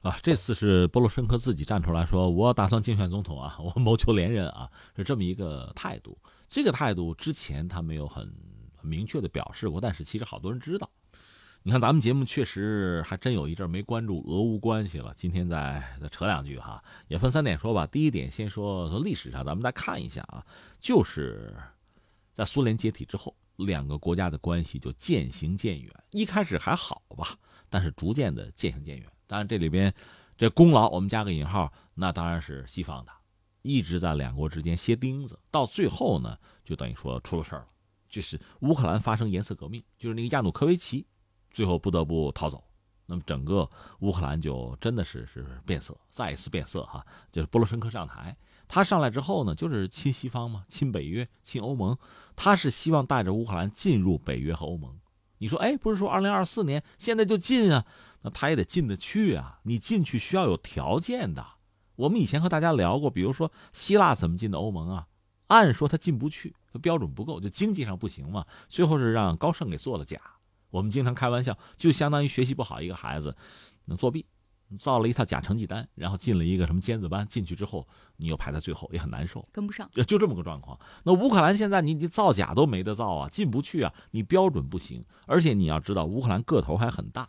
[0.03, 6.17] 啊，这次是波罗申科自己站出来说，我打算竞选总统啊，我谋求连任啊，是这么一个态度。
[6.49, 8.33] 这个态度之前他没有很
[8.83, 10.89] 明确的表示过，但是其实好多人知道。
[11.63, 17.87] 你看咱们节目确实还真有一阵没关注俄乌关系了，今天再再扯两句哈，也分三点说吧。
[17.87, 20.43] 第一点先说从历史上，咱们再看一下啊，
[20.81, 21.55] 就是
[22.33, 25.93] 在苏联解体之后，两个国家的关系就渐行渐远。
[26.13, 27.37] 一开始还好吧，
[27.69, 29.07] 但是逐渐的渐行渐远。
[29.31, 29.95] 当然，这里边
[30.37, 33.13] 这功劳我们加个引号，那当然是西方的，
[33.63, 37.69] 一直在两国之间歇钉子，到最后呢，就等于说出了事儿了，
[38.09, 41.07] 就是乌克兰发生颜色革命，就是那个亚努科维奇，
[41.49, 42.65] 最后不得不逃走，
[43.07, 51.97] 那么整个乌克兰就真的是是变色，再一次变色哈，就是波罗申科上台，他上来之后呢，就是亲西方嘛，亲北约，亲欧盟，
[52.35, 54.99] 他是希望带着乌克兰进入北约和欧盟。
[55.43, 57.87] 你说，哎，不是说二零二四年现在就进啊？
[58.23, 59.61] 那他也得进得去啊！
[59.65, 61.45] 你进去需要有条件的。
[61.97, 65.07] 我们以前和大家聊过，比如说希腊怎么进的欧盟啊？
[65.49, 68.47] 按说他进不去，他标准不够，就经济上不行嘛。
[68.69, 70.17] 最后是让高盛给做了假。
[70.71, 73.37] 我们经常开玩笑，就相当于学习不好一个孩子，
[73.87, 74.25] 能作弊，
[74.79, 80.79] 造了一套假成绩单，然后进了一个什么尖子班，进去之后你又排在最后，也很难受，跟不上，就这么个状况。
[81.03, 87.29] 那乌克兰现在你你造假都没得造啊，进不去啊，你标准不行，而且你要知道乌克兰个头还很大。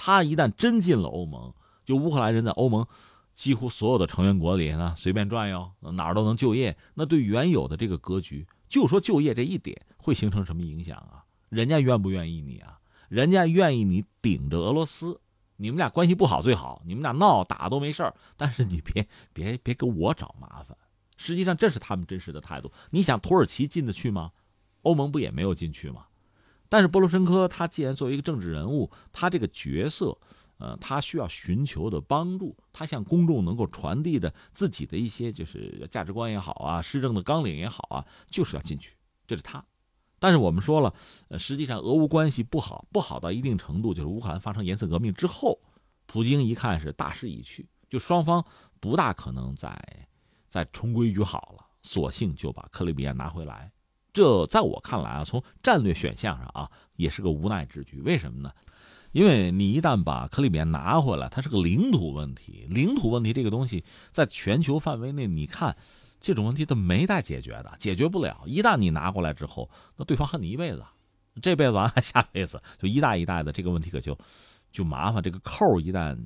[0.00, 1.52] 他一旦真进了欧盟，
[1.84, 2.86] 就乌克兰人在欧盟
[3.34, 6.76] 几乎所有的成员国里呢随便转悠，哪儿都能就业。
[6.94, 11.24] 那对原有的这个格局，就说就业这一点会形成什么影响啊？
[11.48, 12.78] 人家愿不愿意你啊？
[13.08, 15.20] 人家愿意你顶着俄罗斯，
[15.56, 20.76] 你们俩关系不好最好，你们俩闹打都没事儿，但是你别 别别给我找麻烦。
[21.16, 22.70] 实际上这是他们真实的态度。
[22.90, 24.30] 你想土耳其进得去吗？
[24.82, 26.06] 欧盟不也没有进去吗？
[26.68, 30.16] 但是波罗申科他既然作为一个政治人物，他这个角色，
[30.58, 39.64] 呃，他需要寻求的帮助，他向公众能够传递的自己的一些就是价值观也好啊，施政的纲领也好啊，就是要进去，这是他。
[40.18, 40.92] 但是我们说了，
[41.28, 45.58] 呃，实际上俄乌关系不好，不好到一定程度，就是乌克兰发生颜色革命之后，
[46.06, 48.44] 普京一看是大势已去，就双方
[48.80, 49.80] 不大可能再
[50.48, 53.70] 再重归于好了，索性就把克里米亚拿回来。
[54.18, 58.00] 这在我看来啊，从战略选项上啊，也是个无奈之举。
[58.00, 58.50] 为什么呢？
[59.12, 62.66] 因为你一旦把克里米亚拿回来，它是个领土问题。
[62.68, 65.76] 领土问题这个东西，在全球范围内，你看
[66.18, 68.42] 这种问题都没待解决的，解决不了。
[68.44, 70.84] 一旦你拿过来之后，那对方恨你一辈子，
[71.40, 74.18] 这辈子完还 下辈子，就一代一代的这个问题可就
[74.72, 75.22] 就麻烦。
[75.22, 76.18] 这个扣一旦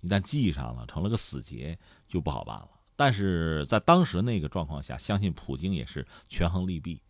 [0.00, 1.78] 一旦系上了，成了个死结，
[2.08, 2.68] 就不好办了。
[2.96, 7.02] 但是在当时那个状况下，相信普京也是权衡利弊。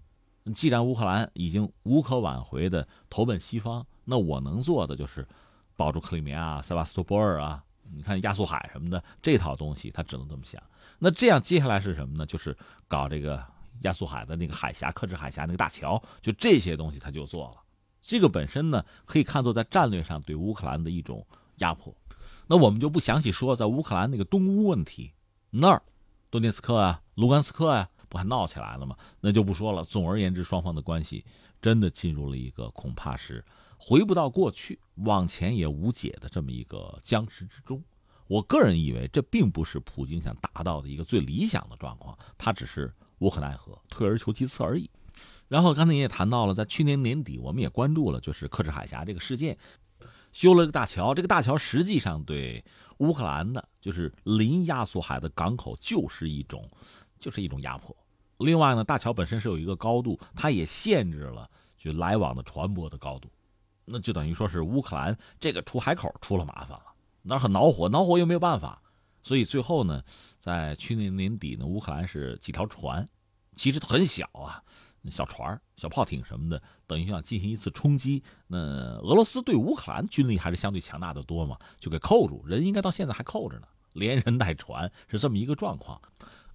[0.53, 5.27] 既然乌克兰已经无可挽回的投奔西方，那我能做的就是
[5.77, 10.63] 保住克里米亚、塞瓦斯托波尔啊，你看亚速海什么的这套东西，他只能这么想。
[10.99, 12.27] 那这样接下来是什么呢？
[12.27, 13.45] 就是搞这个
[13.83, 17.57] 亚速海的那个海峡、克制海峡那个大桥，就这些东西他就做了。
[18.03, 21.95] 这个本身呢，可以看作在战略上对乌克兰的一种压迫。
[22.47, 25.13] 那我们就不详细说，在乌克兰那个东乌问题。
[25.51, 25.83] 那儿，
[26.31, 28.95] 顿涅茨克啊，卢甘斯克呀，不还闹起来了吗？
[29.21, 29.83] 那就不说了。
[29.83, 31.25] 总而言之，双方的关系
[31.63, 33.43] 真的进入了一个恐怕是
[33.79, 37.83] 回不到过去、往前也无解的这么一个僵持之中。
[38.27, 44.91] 我个人以为，这并不是普京想达到的一个最理想的状况，他只是无可奈何，退而求其次而已。
[45.49, 49.57] 然后刚才你也谈到了，在去年年底，我们也关注了，就是克制海峡这个事件。
[50.33, 52.65] 修了个大桥，这个大桥实际上对
[52.99, 56.69] 乌克兰的，就是临亚速海的港口，就是一种，
[57.21, 57.97] 就是一种压迫。
[58.39, 63.29] 另外呢，大桥本身是有一个高度，它也限制了就来往的船舶的高度，
[63.85, 66.87] 那就等于说是乌克兰这个出海口出了麻烦了，
[67.23, 68.83] 那很恼火，恼火又没有办法，
[69.23, 70.03] 所以最后呢，
[70.39, 73.09] 在去年年底呢，乌克兰是几条船，
[73.55, 74.61] 其实很小啊。
[75.11, 78.23] 小船、小炮艇什么的，等于想进行一次冲击。
[78.47, 78.59] 那
[78.99, 85.99] 俄罗斯对乌克兰军力还是相对强大的多嘛，就给扣住，人应该到现在还扣着呢，连人带船是这么一个状况。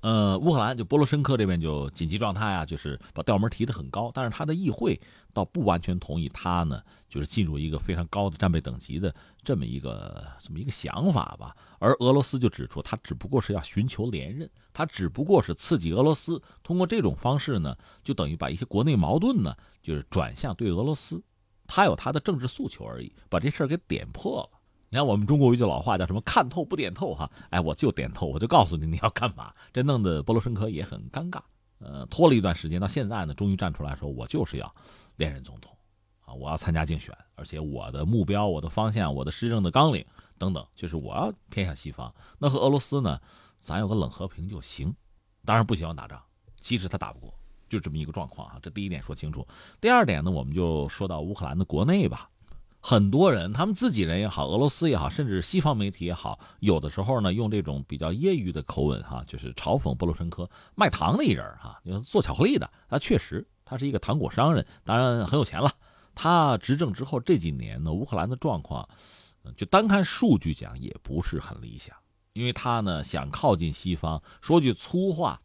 [0.06, 5.02] 呃，乌克兰就波罗申科这边就紧急状态啊，就是把调门提得很高，但是他的议会
[5.34, 11.58] 倒不完全同意他呢，就是进入一个非常高的战备等级的这么一个这么一个想法吧。
[11.80, 21.20] 而俄罗斯就指出，他只不过是要寻求连任，他只不过是刺激俄罗斯，通过这种方式呢，就等于把一些国内矛盾呢，就是转向对俄罗斯，
[21.66, 24.55] 他有他的政治诉求而已，把这事儿给点破了。
[24.96, 29.54] 你看，我们中国有一句老话叫什么“看透不点透”哈，哎，我就点透，我就告诉你你要干嘛。
[29.74, 31.42] 这弄得波罗申科也很尴尬，
[31.80, 34.74] 呃，拖了一段时间，到现在呢，终于站出来说，我就是要
[35.18, 35.78] 连任总统，
[36.24, 40.06] 啊，我要参加竞选，而且我的目标、我的方向、我的施政的纲领
[40.38, 42.16] 等等，就是我要偏向西方。
[42.40, 43.20] 那和俄罗斯呢，
[43.60, 44.96] 咱有个冷和平就行，
[45.44, 46.18] 当然不喜欢打仗，
[46.62, 48.60] 其实他打不过，就这么一个状况啊。
[48.62, 49.46] 这第一点说清楚。
[49.82, 52.30] 第二点呢，我们就说到乌克兰的国内吧。
[52.88, 62.70] 很多人，他们自己人也好，俄罗斯也好，甚至西方媒体也好，有的时候呢，用这种比较业余的口吻哈，就是嘲讽波罗申科卖糖的一人哈，做巧克力的。
[62.88, 65.74] 他确实，他是一个糖果商人，当然很有钱了。
[66.14, 68.88] 他执政之后这几年呢，乌克兰的状况，
[69.58, 71.96] 就单看数据讲也不是很理想，
[72.34, 75.42] 因为他呢想靠近西方，说句粗话，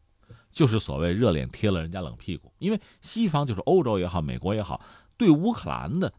[0.50, 2.52] 就是所谓热脸贴了人家冷屁股。
[2.58, 4.78] 因为西方就是欧洲也好，美国也好，
[5.16, 6.12] 对乌克兰的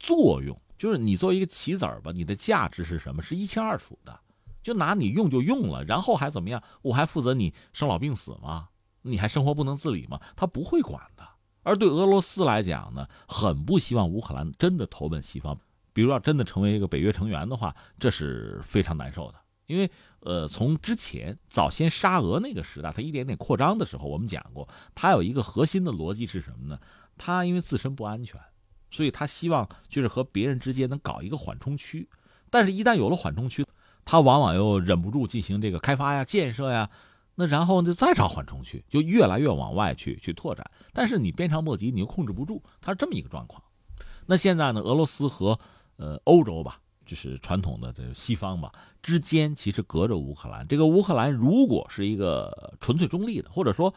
[0.00, 4.18] 作用，就是你作为一个棋子儿吧，你的价值是什么，是一清二楚的，
[4.60, 6.60] 就拿你用就用了，然后还怎么样？
[6.82, 8.70] 我还负责你生老病死吗？
[9.02, 10.20] 你还生活不能自理吗？
[10.34, 11.22] 他不会管的。
[11.62, 15.56] 而对俄罗斯来讲呢，很不希望乌克兰真的投奔西方。
[15.92, 19.38] 比如要真的成为一个北约成员的话，这是非常难受的。
[19.66, 26.78] 因为呃，从之前早先沙俄那个时代，它一点点扩张的时候，我们讲过，它有一个核心的逻辑是什么呢？
[27.16, 28.40] 它因为自身不安全，
[28.90, 32.08] 所以他希望就是和别人之间能搞一个缓冲区。
[32.50, 33.64] 但是，一旦有了缓冲区，
[34.04, 36.90] 他往往又忍不住进行这个开发呀、建设呀，
[37.36, 40.68] 那然后就再找缓冲区，就越来越往外去去拓展。
[40.92, 43.62] 但是你鞭长莫及，你又控制不住，它是这么一个状况。
[44.26, 45.58] 那现在呢，俄罗斯和
[45.96, 48.72] 呃，欧洲吧，就是传统的这西方吧，
[49.02, 50.66] 之间其实隔着乌克兰。
[50.66, 53.94] 这个乌克兰如果是一个纯粹中立的，或者说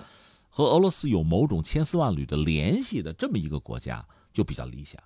[0.49, 5.01] 和俄罗斯有某种千丝万缕的联系的这么一个国家，就比较理想。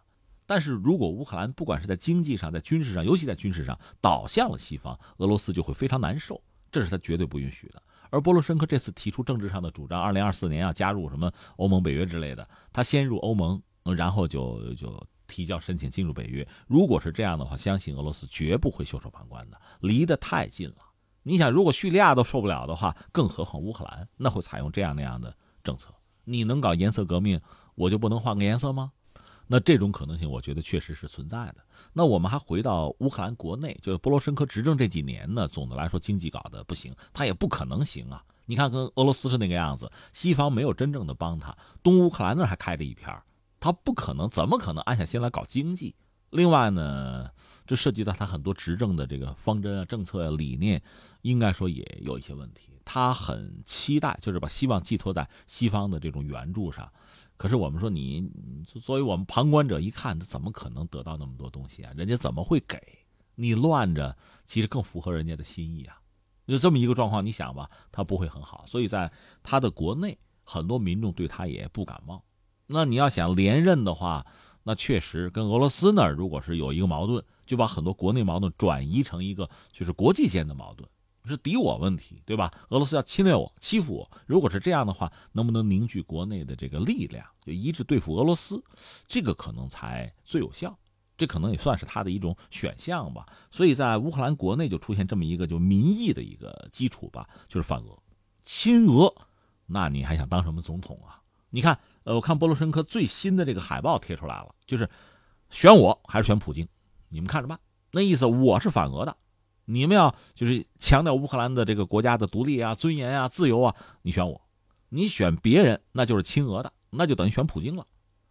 [0.46, 7.84] 但是如果乌克兰不管是在经济上、在军事上，尤其在军事上倒向了西方，俄罗斯就会非常难受，这是他绝对不允许的。
[8.10, 13.62] 而波罗申科这次提出政治上的主张，二零二四年要加入什么欧盟、北约之类的，他先入欧盟，
[13.96, 15.06] 然后就就。
[15.30, 19.60] 提交申请进入北约，如果是这样的话，相信俄罗斯绝不会袖手旁观的。
[19.82, 20.76] 离得太近了，
[21.24, 25.94] 你想，如果叙利亚都受不了的话，更何况乌克兰，那会采用这样那样的政策？
[26.24, 27.42] 你能搞颜色革命，
[27.76, 28.94] 我就不能换个颜色吗？
[29.48, 31.56] 那这种可能性，我觉得确实是存在的。
[31.94, 38.24] 那我们还回到乌克兰国内，就是波罗申科执政这几年呢，总的来说经济搞得不行，他也不可能行啊。
[38.46, 43.24] 你看，跟俄罗斯是那个样子，西方没有真正的帮他，东乌克兰那还开着一片儿。
[43.60, 45.96] 他不可能，怎么可能安下心来搞经济？
[46.30, 47.30] 另外呢，
[47.66, 50.82] 这涉及到他很多执政的这个方针啊、政策啊、理念，
[51.22, 52.70] 应该说也有一些问题。
[52.84, 56.90] 他很期待，就是把希望寄托在西方的这种援助上。
[57.38, 58.30] 可是我们说，你
[58.66, 61.94] 作为我们旁观者一看，他怎么可能得到那么多东西啊？
[61.96, 62.82] 人家怎么会给
[63.36, 64.18] 你乱着？
[64.46, 66.02] 其实更符合人家的心意啊。
[66.48, 68.64] 就这么一个状况，你想吧，他不会很好。
[68.68, 69.12] 所以在
[69.44, 72.24] 他的国内，很多民众对他也不感冒。
[72.66, 74.26] 那你要想连任的话，
[74.64, 80.90] 那确实跟俄罗斯那儿如果是有一个矛盾，就把很多国内矛盾转移成一个就是国际间的矛盾，
[81.28, 82.52] 是敌我问题，对吧？
[82.70, 88.64] 俄罗斯要侵略我、欺负我，如果是这样的话，能不能凝聚国内的这个力量，就一致对付俄罗斯？
[89.08, 90.78] 这个可能才最有效，
[91.18, 93.26] 这可能也算是他的一种选项吧。
[93.52, 97.98] 所以在乌克兰国内就出现这么一个就民意的一个基础吧，就是反俄、
[98.44, 99.14] 亲俄，
[99.66, 101.22] 那你还想当什么总统啊？
[101.50, 101.78] 你看。
[102.08, 104.90] 呃，我看波罗申科最新的这个海报贴出来了，就是
[105.50, 106.66] 选我还是选普京，
[107.10, 107.60] 你们看着办。
[107.92, 109.18] 那意思我是反俄的，
[109.70, 114.42] 你们要就是强调乌克兰的这个国家的独立啊、尊严啊、自由啊，你选我；
[114.90, 117.86] 你选别人，那就是亲俄的，那就等于选普京了。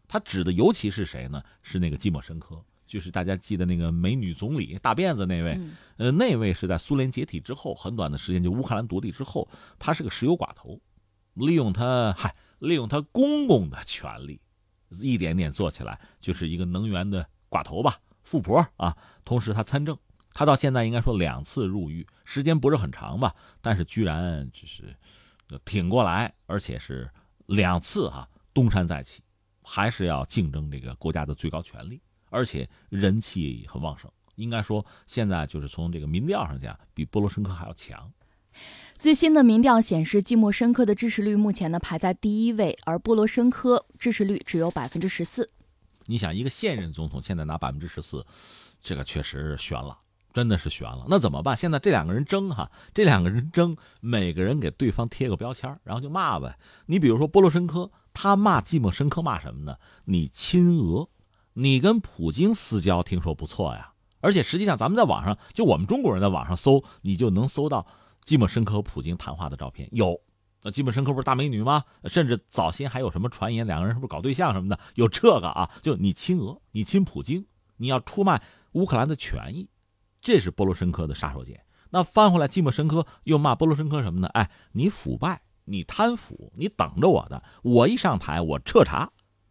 [0.08, 1.42] 他指的尤其是谁呢？
[1.62, 5.60] 是那个季莫申科，就是大家记得那个美女总理大辫子那位。
[5.96, 10.80] 呃，那位是在苏联解体之后很短的时间，就乌克兰独立之后，他是个石油寡头，
[11.34, 12.34] 利用他嗨。
[12.60, 14.40] 利用他公公的权利，
[14.88, 18.96] 一点点做起来，就是一个能源的寡头吧，富婆啊。
[19.26, 19.94] 同时他参政，
[20.38, 24.94] 他到现在应该说两次入狱，时间不是很长吧，但是居然就是
[25.64, 27.10] 挺过来，而且是
[27.46, 29.22] 两次哈东山再起，
[29.62, 34.10] 还是要竞争这个国家的最高权力，而且人气很旺盛。
[34.34, 38.12] 应该说现在就是从这个民调上讲，比波罗申科还要强。
[38.98, 45.48] 最新的民调显示，季莫申科的支持率目前呢排在第一位，而波罗申科支持率只有百分之十四。
[46.04, 48.26] 你想，一个现任总统现在拿百分之十四，
[48.82, 49.96] 这个确实悬了，
[50.36, 51.06] 真的是悬了。
[51.08, 51.56] 那怎么办？
[51.56, 56.58] 现在这两个人争哈，这两个人争，每个人给对方贴个标签，然后就骂呗。
[56.84, 59.78] 你比如说波罗申科，他骂季莫申科骂什么呢？
[60.04, 61.08] 你亲俄，
[61.54, 63.94] 你跟普京私交，听说不错呀。
[64.20, 67.86] 而且实际上，咱们在网上，就我们中国人在网上搜，你就能搜到。
[68.20, 70.20] 季莫申科和普京谈话的照片有，
[70.62, 71.82] 那季莫申科不是大美女吗？
[72.04, 74.78] 甚至早先还有什么传言，两个人是不是搞对象什么的？
[74.96, 77.46] 有这个啊，就你亲俄，你亲普京，
[77.78, 78.42] 你要出卖
[78.72, 79.70] 乌克兰的权益，
[80.26, 81.56] 这是波罗申科的杀手锏。
[81.90, 84.26] 那翻回来，基莫申科又骂波罗申科什么呢？
[84.34, 89.08] 哎，你腐败，你贪腐，你等着我的，我一上台我彻查，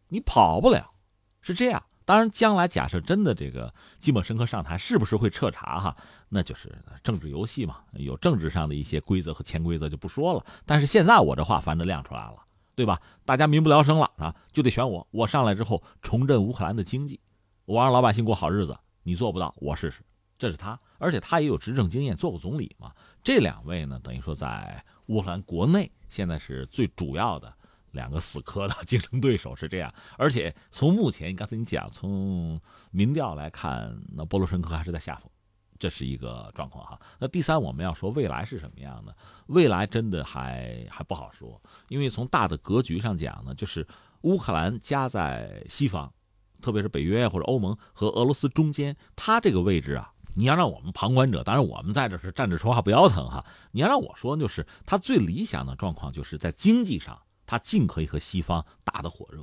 [0.10, 0.96] 你跑不了，
[1.40, 1.82] 是这样。
[2.04, 5.96] 当然，将来假设真的这个基莫申科上台，是不是会彻查哈？
[6.28, 6.70] 那就是
[7.02, 10.46] 政治游戏嘛，有政治上的一些规则和潜规则就不说了。
[10.66, 12.36] 但是现在我这话反正亮出来了，
[12.76, 13.02] 对吧？
[13.24, 15.08] 大家民不聊生了啊，就得选我。
[15.12, 17.22] 我上来之后重振乌克兰的经济，
[17.64, 18.78] 我让老百姓过好日子。
[19.04, 20.04] 你做不到，我试试。
[20.38, 22.92] 这是他，而且他也有执政经验，做过总理嘛。
[23.24, 27.52] 这两位呢，等于说在乌克兰国内现在是最主要的
[27.92, 29.94] 两个死磕的 竞争对手，是这样。
[30.18, 32.60] 而且从目前，刚才你讲，从
[32.92, 35.32] 民调来看，那波罗申科还是在下风，
[35.80, 37.00] 这是一个状况哈。
[37.18, 39.16] 那第三，我们要说未来是什么样的？
[39.48, 43.88] 未来真的还还不好说，因为从大的格局上讲呢，就是
[44.22, 46.14] 乌克兰夹在西方，
[46.62, 50.12] 特别是北约或者欧盟和俄罗斯中间，它这个位置啊。
[50.36, 53.44] 你要让我们旁观者，当然我们在这是站着说话不腰疼哈。
[53.72, 59.42] 你要让我说，就是他最理想的状况，就是在经济上，他尽可以和西方打得火热；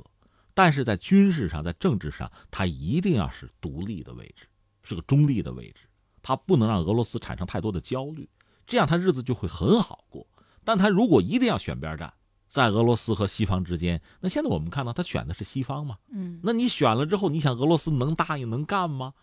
[0.53, 4.45] 但是在军事上，在政治上，他一定要是独立的位置，
[4.83, 5.87] 是个中立的位置，
[6.21, 8.29] 他不能让俄罗斯产生太多的焦虑，
[8.67, 10.25] 这样他日子就会很好过。
[10.63, 12.13] 但他如果一定要选边站，
[12.47, 15.97] 在俄罗斯和西方之间，那现在我们看到他选的是西方嘛？
[16.11, 19.13] 嗯，那你选了之后，你想俄罗斯能答应能干吗？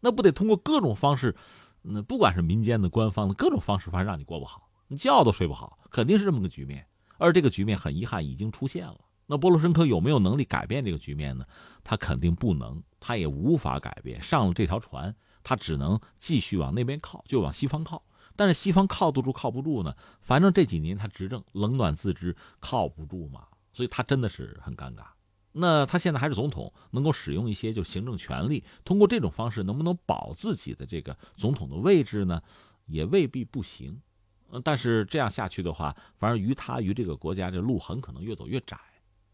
[0.00, 1.36] 那不得通过各种方式，
[1.82, 6.86] 那不管是民间的、官方的各种方式，反正让你过不好，你觉都睡不好，肯定是这么个局面。
[7.18, 8.98] 而这个局面很遗憾已经出现了。
[9.26, 11.44] 那波罗申科有没有能力改变这个局面呢？
[11.84, 14.20] 他肯定不能，他也无法改变。
[14.20, 18.02] 上了这条船，他只能继续往那边靠，就往西方靠。
[18.34, 19.94] 但是西方靠得住靠不住呢？
[20.22, 25.04] 反正这几年他执政冷暖自知，靠不住嘛，所以他真的是很尴尬。
[25.52, 32.40] 那他现在还是总统，能够使用一些就行政权力，通过这种方式能不能保自己的这个总统的位置呢？
[32.86, 34.00] 也未必不行。
[34.64, 38.76] 但是这样下去的话，反而于他于这个国家这路很可能越走越窄。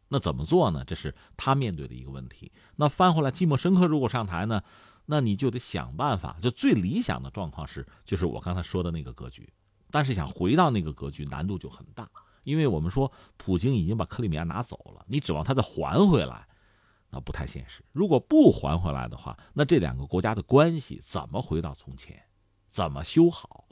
[0.08, 0.84] 那怎么做呢？
[0.86, 2.52] 这是他面对的一个问题。
[2.76, 4.62] 那翻回来，季莫申科如果上台呢，
[5.06, 6.36] 那你就得想办法。
[6.40, 9.50] 就最理想的状况是，就是我刚才说的那个格局。
[9.90, 12.08] 但是想回到那个格局，难度就很大。
[12.46, 16.46] 因为我们说，普京已经把克里米亚拿走了，你指望他再还回来，
[17.10, 17.84] 那不太现实。
[17.90, 22.22] 如果不还回来的话，那这两个国家的关系怎么回到从前，
[22.70, 23.64] 怎么修好，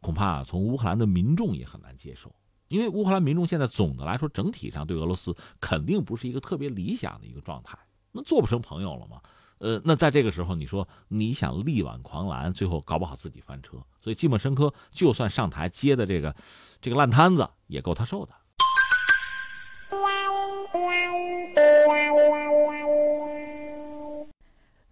[0.00, 2.34] 恐怕从乌克兰的民众也很难接受。
[2.66, 7.78] 因为乌克兰民众现在总的来说，整体上对俄罗斯肯定不是一个特别理想的一个状态，
[8.10, 9.22] 那做不成朋友了吗？
[9.58, 13.78] 呃，那在这个时候，你说你想力挽狂澜，最后搞不好自己翻车。
[14.00, 16.34] 所以季莫申科就算上台接的这个
[16.80, 18.32] 这个烂摊子，也够他受的。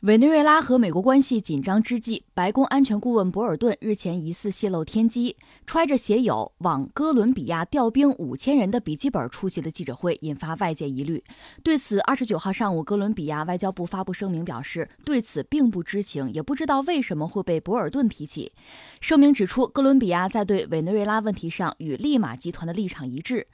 [0.04, 5.34] 委内瑞拉和美国关系紧张之际，白宫安全顾问博尔顿日前疑似泄露天机，
[5.66, 11.24] 揣着写有“往哥伦比亚调兵五千人”的笔记本出席的记者会，引发外界疑虑。
[11.62, 18.52] 对此，二十九号上午，哥伦比亚外交部发布声明表示，对此并不知情，也不知道为什么会被博尔顿提起。
[19.00, 23.46] 声明指出，哥伦比亚在对委内瑞拉问题上与利马集团的立场一致。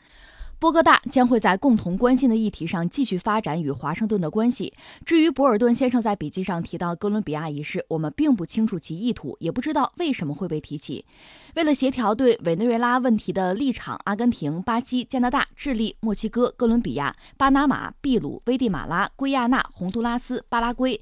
[0.61, 4.74] 波哥大将会在共同关心的议题上继续发展与华盛顿的关系。
[5.06, 11.06] 至于博尔顿先生在笔记上提到哥伦比亚一事，我们并不清楚其意图，也不知道为什么会被提起。
[11.54, 21.00] 为了协调对委内瑞拉问题的立场，阿根廷、巴西、加拿大、智利、墨西哥、哥伦比亚、巴拿马、秘鲁、危地马拉、圭亚那、洪都拉斯、巴拉圭。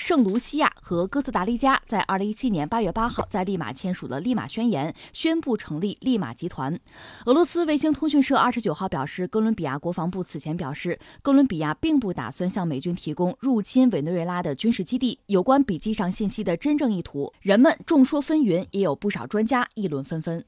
[0.00, 6.80] 圣卢西亚和哥斯达黎加在二零一七年八月八号在利马签署了《利马宣言》，宣布成立利马集团。
[7.26, 15.20] 俄罗斯卫星通讯社二十九号表示，哥伦比亚国防部此前表示，哥伦比亚并不打算向美军提供入侵委内瑞拉的军事基地。
[15.26, 20.42] 有关笔记上信息的真正意图，人们众说纷纭，也有不少专家议论纷纷。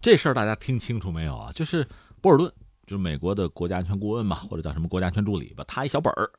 [0.00, 1.50] 这事儿大家听清楚没有啊？
[1.52, 1.84] 就是
[2.20, 2.48] 博尔顿，
[2.86, 6.30] 就是美国的国家安全顾问嘛，或者叫什么国家安全助理吧，他一小本儿，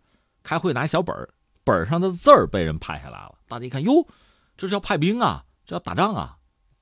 [0.41, 1.27] 开会拿一小本儿。
[1.69, 4.07] 本上的字儿被人拍下来了，大家一看，哟，
[4.57, 6.37] 这是要派兵啊，这要打仗啊！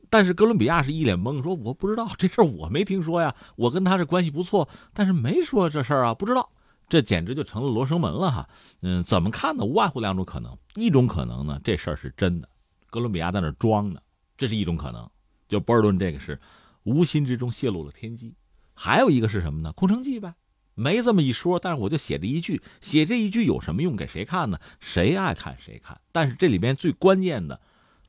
[0.09, 6.49] 但是哥伦比亚是一脸懵，说我不知道这事儿，我没听说呀，我跟他这关系不错，但是没说这事儿啊，不知道。
[6.89, 8.47] 这简直就成了罗生门了哈！
[8.81, 9.65] 嗯，怎么看呢？
[9.65, 12.47] 无外乎两种可能，一种可能呢，这事儿是真的，
[12.89, 13.99] 哥伦比亚在那装呢，
[14.37, 15.05] 这是一种可能，
[15.49, 16.39] 就博尔顿这个是
[16.83, 18.31] 无心之中泄露了天机；
[18.73, 19.73] 还有一个是什么呢？
[19.73, 20.33] 空城计呗。
[20.79, 23.95] 没这么一说，但是我就写这一句，写这一句有什么用？
[23.95, 24.59] 给谁看呢？
[24.79, 25.99] 谁爱看谁看。
[26.11, 27.59] 但是这里边最关键的，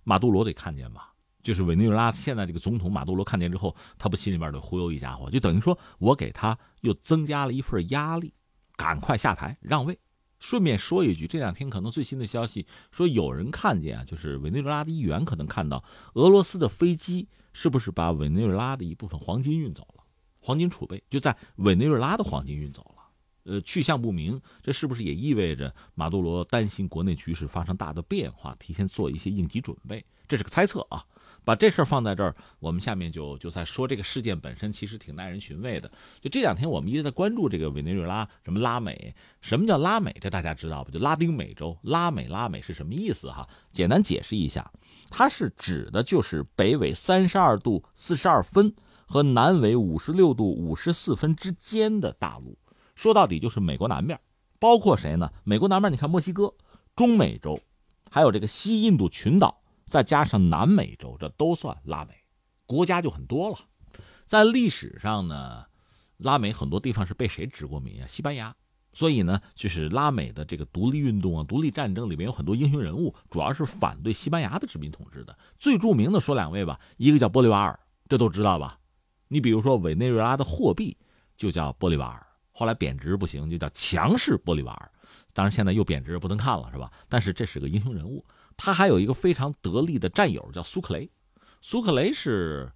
[0.05, 1.15] 马杜罗得看见吧？
[1.43, 8.35] 就是委内瑞拉现在这个总统马杜罗看见之后，他不心里边得忽悠一家伙，就等于说我给他又增加了一份压力，
[8.77, 9.99] 赶快下台让位。
[10.39, 15.83] 顺便说一句，这两天可能最新的消息说，有人看见啊，就是委内瑞拉的议员可能看到
[16.15, 19.98] 俄罗斯的飞机是不是把委内瑞拉的一部分黄金运走了。
[20.41, 23.03] 黄金储备就在委内瑞拉的黄金运走了，
[23.45, 30.05] 呃，去向不明，这是不是也意味着马杜罗担心国内局势发生大的变化，提前做一些应急准备？
[30.27, 31.05] 这是个猜测啊。
[31.45, 35.91] 把这事儿放在这儿，我们下面就就在说这个事件本身，其实挺耐人寻味的。
[36.21, 39.15] 就这两天我们一直在关注这个委内瑞拉，什么拉美？
[39.41, 40.15] 什么叫拉美？
[40.21, 40.91] 这大家知道吧？
[40.93, 43.49] 就拉丁美洲，拉美拉美是什么意思哈？
[43.73, 44.71] 简单解释一下，
[45.09, 48.71] 它是指的就是北纬三十二度四十二分
[49.09, 52.57] 和南纬五十六度五十四分之间的大陆。
[52.95, 54.21] 说到底就是美国南面，
[54.61, 55.33] 包括谁呢？
[55.43, 56.55] 美国南面，你看墨西哥、
[56.95, 57.61] 中美洲，
[58.11, 59.63] 还有这个西印度群岛。
[59.87, 62.15] 再加上南美洲，这都算拉美，
[62.67, 63.57] 国家就很多了。
[64.27, 65.65] 在历史上呢，
[66.19, 68.07] 拉美很多地方是被谁殖过民啊？
[68.07, 68.55] 西班牙。
[68.93, 75.39] 所以呢，就是拉美的这个独立运动啊、独立战争里面有很多英雄人物，主要是反对西班牙的殖民统治的。
[75.59, 77.79] 最著名的说两位吧，一个叫玻利瓦尔，
[78.09, 78.79] 这都知道吧？
[79.29, 80.97] 你比如说委内瑞拉的货币
[81.37, 84.91] 就叫玻利瓦尔，后来贬值不行，就叫强势玻利瓦尔。
[85.33, 86.91] 当然现在又贬值不能看了，是吧？
[87.09, 88.25] 但是这是个英雄人物。
[88.57, 91.09] 他还有一个非常得力的战友，叫苏克雷。
[91.61, 92.69] 苏克雷是，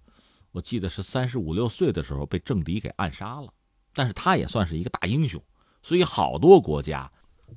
[0.51, 3.51] 我记得是三十五六岁的时候被政敌给暗杀了，
[3.93, 5.43] 但是他也算是一个大英雄，
[5.81, 7.11] 所以好多国家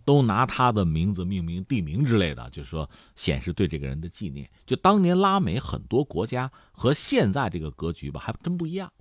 [0.05, 4.49] 都拿他的名字命名地名之类的，就是说显示对这个人的纪念。
[4.65, 8.93] 就当年拉美很多国家和现在这个格局吧，还真不一样，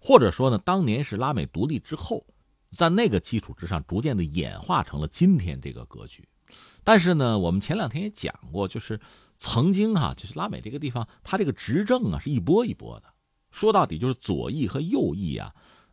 [0.00, 2.24] 或者说呢，当年是拉美独立之后，
[2.70, 6.28] 在那个基础之上，逐渐的演化成了今天这个格局。
[6.84, 9.00] 但是呢，我们前两天也讲过，就是
[9.38, 13.06] 曾经哈，就是拉美这个地方，它这个执政啊是一波一波的，
[13.50, 15.52] 说到底就是左翼和右翼啊，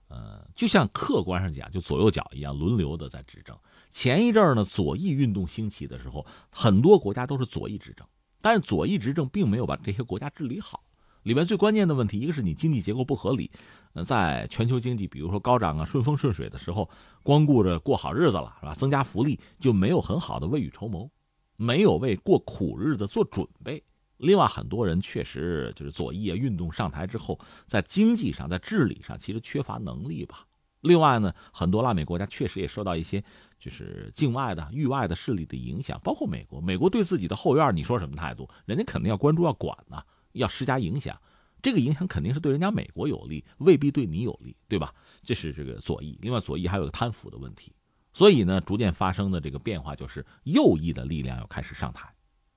[0.10, 3.58] 呃，就像客观上讲，就左右脚一样轮流的在执政。
[3.94, 8.08] 前一阵儿呢，左翼运动兴起的时候，很多国家都是左翼执政，
[8.42, 10.84] 但是左翼执政并没有把这些国家治理好。
[11.22, 13.52] 里面最关键的问题，一个是你经济结构不合理，
[13.94, 16.90] 呃，在全球经济比如说高涨啊、顺风顺水的时候，
[17.22, 18.74] 光顾着过好日子了，是吧？
[18.74, 21.08] 增加福利就没有很好的未雨绸缪，
[21.56, 23.84] 没有为过苦日子做准备。
[24.18, 30.48] 另外，很多人确实就是左翼啊运动上台之后，在经济上、在治理上其实缺乏能力吧。
[30.82, 33.24] 另外呢，很多拉美国家确实也受到一些
[33.64, 36.60] 就是境外的域外的势力的影响，包括美国。
[36.60, 38.50] 美国对自己的后院，你说什么态度？
[38.66, 40.04] 人家肯定要关注、要管呢。
[40.34, 41.18] 要施加影响，
[41.62, 44.94] 这个影响肯定是对人家美国有利，未必对你有利，对吧？
[45.24, 46.20] 这是这个左翼。
[46.22, 47.72] 另外，左翼还有个贪腐的问题，
[48.12, 52.14] 所以呢，逐渐发生的这个变化就是右翼的力量要开始上台，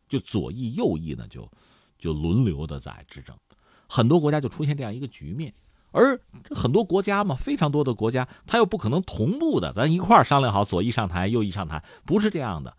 [0.09, 1.49] 就左翼、右翼呢就
[2.01, 3.39] 就轮流的在执政，
[3.89, 5.55] 很多国家就出现这样一个局面。
[5.97, 6.21] 而
[6.51, 12.77] 很多国家嘛，非常多的国家，他又不可能同步的，咱一块儿商量好左翼上台，右翼上台，不是这样的，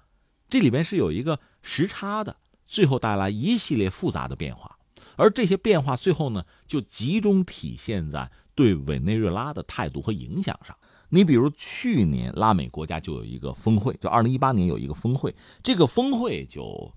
[0.48, 2.38] 这里边是有一个时差的，
[2.68, 4.78] 最后带来一系列复杂的变化。
[5.16, 10.78] 而这些变化最后呢，就集中体现在对委内瑞拉的态度和影响上。
[11.10, 16.94] 你比如去年拉美国家就有一个峰会，就二零一八年有一个峰会，这个峰会就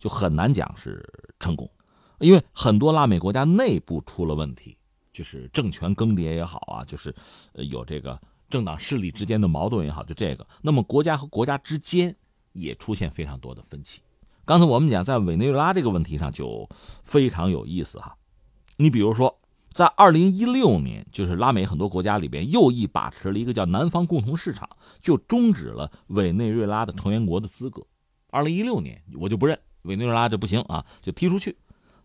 [0.00, 1.00] 就很难讲是
[1.38, 1.70] 成功，
[2.18, 4.76] 因为很多拉美国家内部出了问题，
[5.12, 7.14] 就是政权更迭也好啊，就是
[7.54, 10.46] 有这个政党势力之间的矛盾也好，就这个。
[10.62, 12.14] 那么国家和国家之间
[12.52, 14.02] 也出现非常多的分歧。
[14.44, 16.68] 刚才我们讲，在委内瑞拉这个问题上就
[17.04, 18.16] 非常有意思哈。
[18.76, 19.38] 你比如说，
[19.72, 24.68] 在二零一六年，就是拉美很多国家里边，右翼把持了一个叫南方共同市场，
[25.00, 27.86] 就终止了委内瑞拉的成员国的资格。
[28.30, 31.56] 二零一六年，我就不认委内瑞拉就不行啊，就踢出去。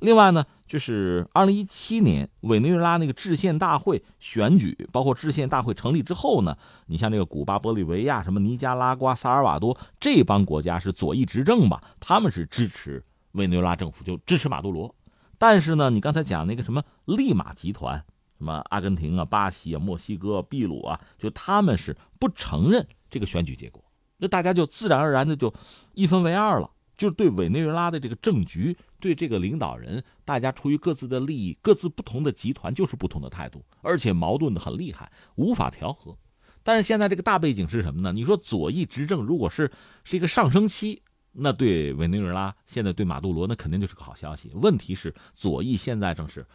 [0.05, 11.83] 另外呢，就是二零一七年委内瑞拉那个制宪大会选举，包括制宪大会成立之后呢，你像这个古巴、玻利维亚、什么尼加拉瓜、萨尔瓦多这帮国家是左翼执政吧？
[11.99, 14.93] 他们是支持委内瑞拉政府，就支持马杜罗。
[15.39, 17.97] 但是呢，你刚才讲那个什么利马集团，
[18.37, 23.83] 什么阿根廷啊、巴西啊、墨西哥、秘鲁啊，就他们是不承认这个选举结果，
[24.17, 25.51] 那大家就自然而然的就
[25.93, 26.69] 一分为二了。
[26.97, 36.17] 就是对委内瑞拉的这个政局，对这个领导人，大家出于各自的利益，各自不同的集团就是不同的态度，而且矛盾的很厉害，无法调和。
[36.63, 38.11] 但是现在这个大背景是什么呢？
[38.11, 39.69] 你说左翼执政如果是
[40.03, 44.49] 是一个上升期，那对委内瑞拉现在对马杜罗那肯定就是个好消息。
[44.53, 46.45] 问题是左翼现在正是，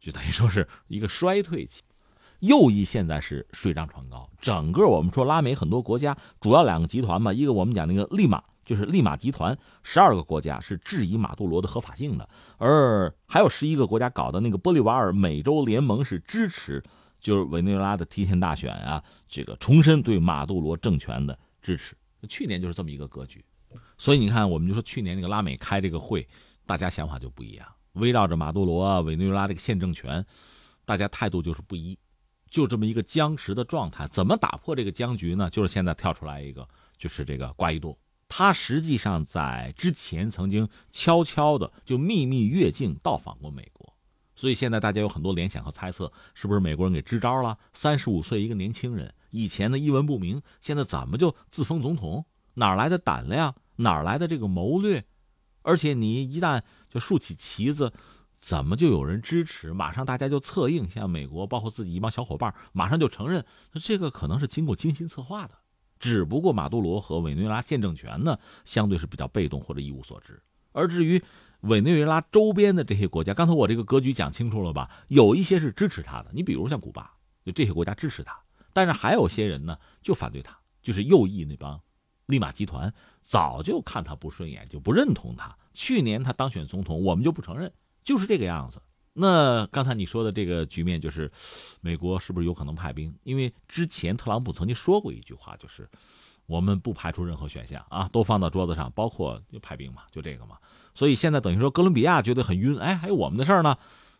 [0.00, 1.82] 就等于说是一个衰退期，
[2.38, 4.30] 右翼现在是水涨船高。
[4.40, 8.42] 整个我们说拉美很多国家主要两个集团嘛，一个我们讲那个利马。
[8.68, 16.84] 就是利马集团，十二个国家是质疑马杜罗的合法性的，而还有十一个国家搞的那个玻利瓦尔美洲联盟是支持，
[17.18, 21.96] 就是委内瑞拉的提前大选啊，这个重申对马杜罗政权的支持。
[22.28, 23.42] 去年就是这么一个格局，
[23.96, 26.28] 所以你看，我们就说去年那个拉美开这个会，
[26.66, 30.22] 大家想法就不一样，围绕着马杜罗啊、委内瑞拉这个现政权，
[30.84, 31.98] 大家态度就是不一。
[32.50, 34.06] 就这么一个僵持的状态。
[34.06, 35.50] 怎么打破这个僵局呢？
[35.50, 36.66] 就是现在跳出来一个，
[36.96, 37.94] 就是这个瓜伊多。
[38.28, 43.94] 他实际上在之前曾经悄悄的就秘密越境到访过美国，
[44.34, 47.58] 所以现在大家有很多联想和猜测，是不是美国人给支招了？
[47.72, 52.26] 三十五岁一个年轻人，以前的一文不名，现在怎么就自封总统？
[52.54, 53.54] 哪来的胆量？
[53.76, 55.04] 哪来的这个谋略？
[55.62, 57.92] 而且你一旦就竖起旗子，
[58.38, 59.72] 怎么就有人支持？
[59.72, 65.54] 马上大家就策应，像美国，包括自己一帮小伙伴，马上就承认，这个可能是经过精心策划的。
[65.98, 70.40] 只不过马杜罗和委内瑞拉现政权呢，相对是比较被动或者一无所知。
[70.72, 71.22] 而至于
[71.62, 74.90] 委内瑞拉周边的这些国家，刚才我这个格局讲清楚了吧？
[75.08, 77.12] 有一些是支持他的，你比如像古巴，
[77.44, 78.38] 就这些国家支持他，
[78.72, 81.80] 但是还有些人呢就反对他，就是右翼那帮
[82.26, 82.92] 利马集团
[83.22, 85.56] 早就看他不顺眼，就不认同他。
[85.72, 87.72] 去年他当选总统，我们就不承认，
[88.04, 88.80] 就是这个样子。
[89.14, 91.30] 那刚才你说的这个局面，就是
[91.80, 93.12] 美国是不是有可能派兵？
[93.24, 95.88] 因为之前特朗普曾经说过一句话，就是
[96.46, 100.56] 我们不排除任何选项啊，都放到桌子上，包括派兵嘛，就这个嘛。
[100.94, 103.76] 所以现在等于说哥伦比亚觉得很晕，哎，还有我们的事儿呢，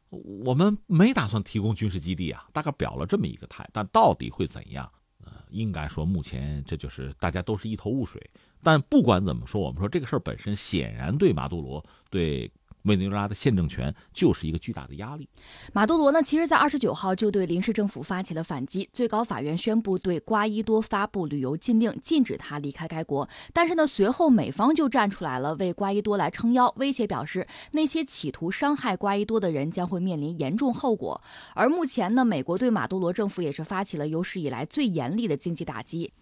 [0.08, 3.68] 我们没打算提供军事基地啊，大概表了这么一个态。
[3.72, 4.90] 但到底会怎样？
[5.24, 8.20] 呃，应该说目前这就是大家都是一头雾水。
[8.64, 12.50] 但不管怎么说，我们说这个事儿本身显然对马杜罗对。
[12.88, 15.28] 委内瑞拉的宪政权就是一个巨大的压力。
[15.72, 23.28] 马杜罗呢，其实在二十九号就对临时政府发起了反击，最高法院宣布对瓜伊多发布旅游禁令，禁止他离开该国。
[23.52, 31.20] 但是呢，随后美方就站出来了，为瓜伊多来撑腰，威胁表示那些企图伤害瓜伊多的人将会面临严重后果。
[31.54, 36.12] 而目前呢，美国对马杜罗政府也是发起了有史以来最严厉的经济打击。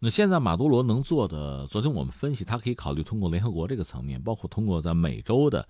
[0.00, 5.66] 那现在马杜罗能做的，昨天我们分析，他可以考虑通过联合国这个层面，包括通过在美洲的。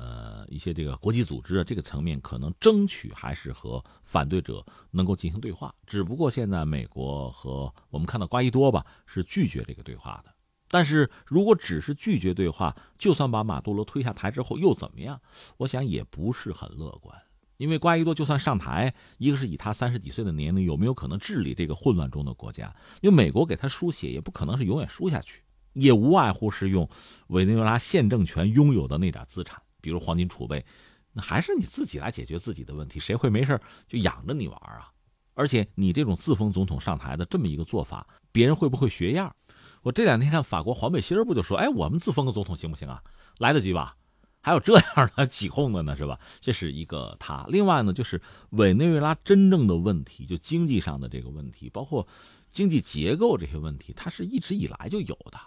[0.00, 5.74] 呃，一些这个国际组织啊，这个层面可能争取还是和反对者能够进行对话。
[5.84, 10.32] 只不过现在美国和我们看到瓜伊多吧，是拒绝这个对话的。
[10.68, 15.20] 但是如果只是拒绝对话，就算把马杜罗推下台之后又怎么样？
[15.56, 17.20] 我想也不是很乐观。
[17.56, 22.72] 因为瓜伊多就算上台，一个是以他三十几岁的年龄有没有可能治理这个混乱中的国家？
[23.00, 25.42] 因为美国给他输血也不可能是永远输下去，
[25.72, 26.88] 也无外乎是用
[27.28, 29.60] 委内瑞拉现政权拥有的那点资产。
[29.80, 30.64] 比如黄金储备，
[31.12, 34.90] 那还是你自己来解决自己的问题，谁会没事就养着你玩啊？
[35.34, 39.34] 而且你这种自封总统上台的这么一个做法，别人会不会学样？
[39.82, 43.02] 我这两天看法国黄背心儿不就说，哎，我们自封个总统行不行啊？
[43.38, 43.96] 来得及吧？
[44.40, 46.18] 还有这样的起哄的呢，是吧？
[46.40, 47.44] 这是一个他。
[47.48, 48.20] 另外呢，就是
[48.50, 52.06] 委内瑞拉真正的问题，就经济上的这个问题，包括
[52.50, 55.38] 经济结构这些问题，它是一直以来就有的。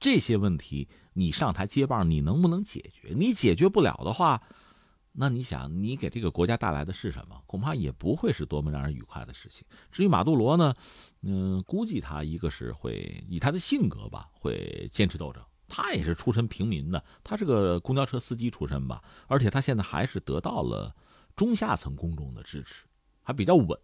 [0.00, 3.14] 这些问题，你上台接棒，你能不能解决？
[3.16, 4.42] 你解决不了的话，
[5.12, 7.42] 那你想，你给这个国家带来的是什么？
[7.46, 9.66] 恐怕也不会是多么让人愉快的事情。
[9.90, 10.74] 至于马杜罗呢，
[11.22, 15.42] 嗯，估计他一个是会以他的性格吧，会坚持斗争。
[15.66, 20.94] 他也是出身平民的，他是个公交车司机出身吧，而且他现在还是得到了
[21.34, 22.84] 中下层公众的支持，
[23.22, 23.80] 还比较稳。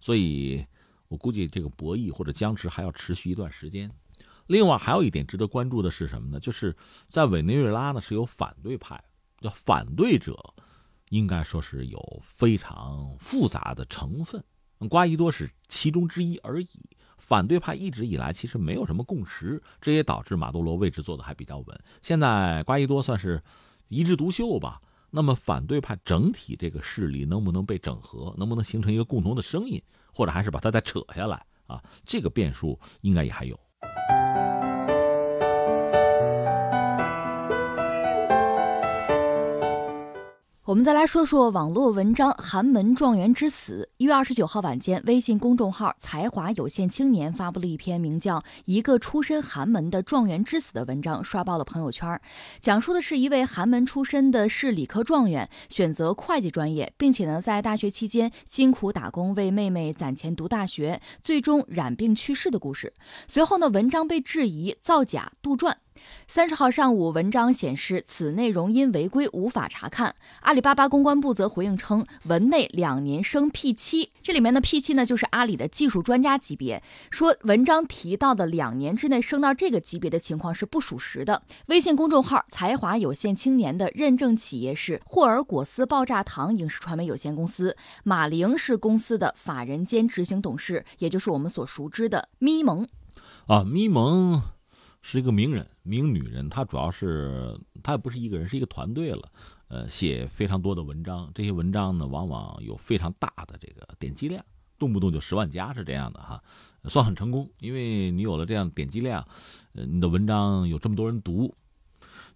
[0.00, 0.64] 所以
[1.08, 3.90] 我估计这个博弈或者僵持还要持续一段时间。
[4.46, 6.38] 另外还有一点值得关注的是什么呢？
[6.40, 6.76] 就是
[7.08, 9.02] 在委内瑞拉呢是有反对派，
[9.40, 10.38] 叫反对者，
[11.08, 14.42] 应该说是有非常复杂的成分。
[14.90, 16.68] 瓜伊多是其中之一而已。
[17.16, 21.80] 反对派一直以来其实没有什么共识，这也导致马杜罗位置坐的还比较稳。
[22.02, 23.42] 现在瓜伊多算是
[23.88, 24.80] 一枝独秀吧。
[25.10, 29.82] 那么反对派整体这个势力能不能被整合，能不能形成一个共同的声音，
[30.12, 31.82] 或者还是把它再扯下来啊？
[32.04, 33.58] 这个变数应该也还有。
[40.74, 43.88] 我们再来说说网络文章《寒门状元之死》。
[43.98, 52.20] 一月二十九号晚间，微信公众号“才华有限青年”发布了一篇名叫《一个出身寒门的状元之死》的文章，刷爆了朋友圈。
[52.60, 62.92] 讲述的是一位寒门出身的市理科状元，选择会计专业，并且呢，在大学期间辛苦打工，为妹妹攒钱读大学，最终染病去世的故事。
[63.28, 65.72] 随后呢，文章被质疑造假、杜撰。
[66.26, 70.14] 三十号上午，文章显示此内容因违规无法查看。
[70.40, 76.82] 阿里巴巴公关部则回应称，文内两年升 P 七，这里面的 P 七呢就是阿里的技术专家级别。
[77.10, 81.42] 说文章提到的两年之内升到这个级别的情况是不属实的。
[81.66, 92.88] 微信公众号“才华有限青年”的认证企业是霍尔果斯爆炸糖影视传媒有限公司，马玲是公司的法人兼执行董事，也就是我们所熟知的咪蒙。
[93.46, 94.53] 啊，咪蒙。
[95.06, 99.30] 是一个名人，名女人，她主要是她也不是一个人，是一个团队了，
[99.68, 104.42] 呃，写非常多的文章，这些文章呢，往往有非常大的这个点击量，
[104.78, 106.42] 动不动就十万加是这样的哈，
[106.84, 109.22] 算很成功，因为你有了这样点击量，
[109.74, 111.54] 呃，你的文章有这么多人读，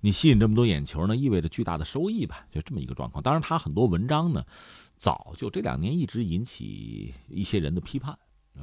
[0.00, 3.22] 你吸引这么多眼球呢，意味着巨大的收益吧，就这么一个状况。
[3.22, 4.44] 当然，他很多文章呢，
[4.98, 8.14] 早就这两年一直引起一些人的批判，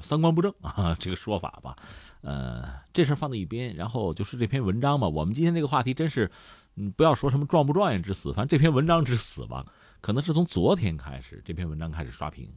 [0.01, 1.75] 三观不正 啊这个说法吧，
[2.21, 6.31] 呃，这事放在一边，然后就是这篇文章嘛，我们今天这个话题真是，
[6.75, 9.65] 嗯，不要说什么状不状元之死，反正这篇文章之死吧，
[10.01, 12.51] 可能是从昨天开始，这篇文章开始刷屏。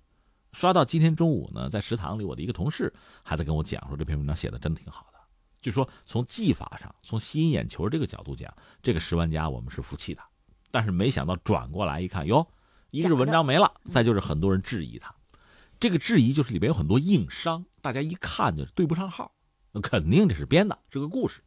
[0.53, 5.18] 刷到今天中午呢，在食堂里，我的一个同事还在跟我讲说这篇文章写的真挺好的，
[5.61, 10.22] 就说从技法上，从吸引眼球这个角度讲，这个十万加我们是服气的。
[10.70, 12.47] 但是没想到转过来一看，哟，
[12.91, 15.14] 一个是文章没了，再就是很多人质疑他。
[15.80, 19.32] 这个质疑就是里边有很多硬伤，大家一看就对不上号，
[19.82, 21.40] 肯定这是编的，是个故事。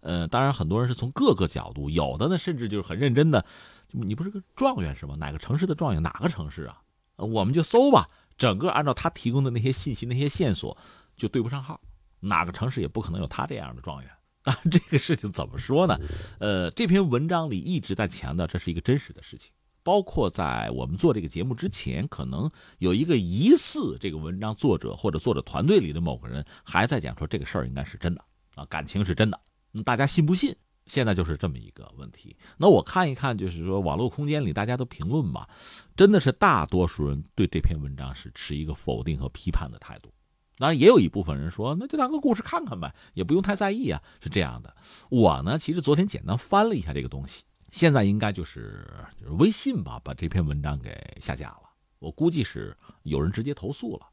[0.00, 3.44] 呃，当然很多人是从各个角度，有的呢甚至就是很认真的，
[3.90, 5.16] 你不是个状元是吗？
[5.16, 6.02] 哪个城市的状元？
[6.02, 6.82] 哪个城市啊？
[7.16, 8.08] 我们就搜吧。
[8.36, 10.76] 整个按照他提供的那些信息、那些线索，
[11.16, 11.80] 就对不上号。
[12.20, 14.10] 哪个城市也不可能有他这样的状元。
[14.42, 15.96] 当 然，这个事情怎么说呢？
[16.38, 19.52] 呃，这篇文章里一直在强调这是一个真实的事情。
[19.84, 28.24] 包括在我们做这个节目之前，可能有一个疑似这个文章作者或者作者团队里的某个人还在讲说这个事儿应该是真的
[28.56, 29.38] 啊，感情是真的。
[29.70, 30.56] 那大家信不信？
[30.86, 32.36] 现在就是这么一个问题。
[32.58, 35.48] 那我看一看，就是说网络空间里大家都评论吧，
[35.96, 40.12] 真的是大多数人对这篇文章是持一个否定和批判的态度。
[40.58, 44.76] 当然，也有一部分人说，那就当个故事看看呗，也不用太在意啊，是这样的。
[45.08, 48.86] 我呢，其实昨天简单翻了一下这个东西，现在应该就是
[49.20, 51.62] 就是微信吧，把这篇文章给下架了。
[51.98, 54.06] 我估计是有人直接投诉了。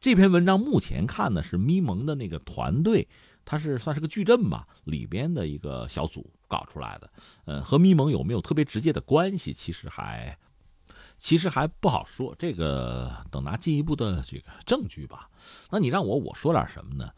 [0.00, 3.06] 这篇文章目前看呢，是咪蒙的那个团队。
[3.44, 7.12] 它是算是个矩阵吧，里边的一个小组搞出来的，
[7.44, 10.38] 呃，和咪蒙有没有特别直接的关系，其实还，
[11.18, 12.34] 其实还不好说。
[12.38, 15.28] 这个等拿进一步的这个证据吧。
[15.70, 17.10] 那你让我我说点什么呢？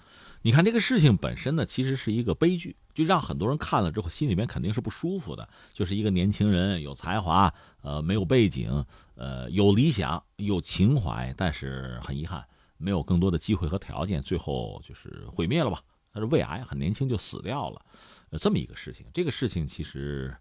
[0.45, 5.49] 你看这个事情本身呢，其实是一个悲剧，就让很多人看了之后心里面肯定是不舒服的。
[5.73, 8.85] 就是一个年轻人有才华，呃，没有背景，
[9.15, 15.81] 呃，有理想，有情怀，但是很遗憾，没有更多的机会和条件，最后就是毁灭了吧。
[16.13, 17.81] 他是胃癌，很年轻就死掉了，
[18.29, 19.07] 呃，这么一个事情。
[19.15, 20.37] 这个事情其实，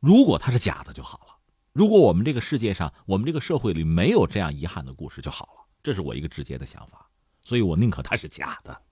[0.00, 1.38] 如果它是假的就好了。
[1.72, 5.64] 如果我们这个世界上，我们这个社会里没有这样遗憾的故事就好了。
[5.82, 7.08] 这是我一个直接的想法，
[7.42, 8.82] 所以我宁可它是假的。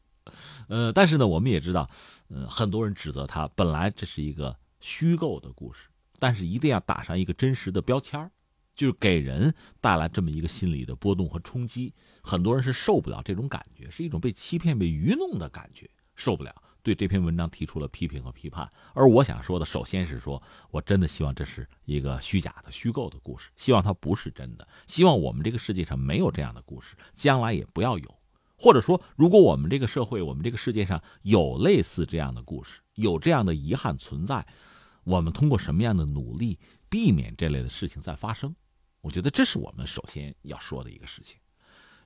[0.69, 1.89] 呃，但是呢，我们也知道，
[2.29, 5.89] 嗯，很多人指责他本来这是一个虚构的故事，
[6.19, 8.31] 但是一定要打上一个真实的标签。
[8.75, 11.93] 就是给人带来这么一个心理的波动和冲击，
[12.23, 16.55] 很多人是受不了这种感觉，是一种被欺骗、被愚弄的感觉，受不了。
[16.83, 18.67] 对这篇文章提出了批评和批判。
[18.95, 24.67] 而我想说的，首先是说我真的希望这是一个虚假的、虚构的故事，希望它不是真的。
[24.87, 28.22] 希望我们这个世界上没有这样的故事，将来也不要有。
[28.63, 34.47] 或者说，如果我们这个社会、我们这个世界上有类似这样的故事，有这样的遗憾存在，
[35.03, 38.55] 我们通过什么样的努力避免这类的事情再发生？
[39.01, 41.41] 我觉得这是我们首先要说的一个事情，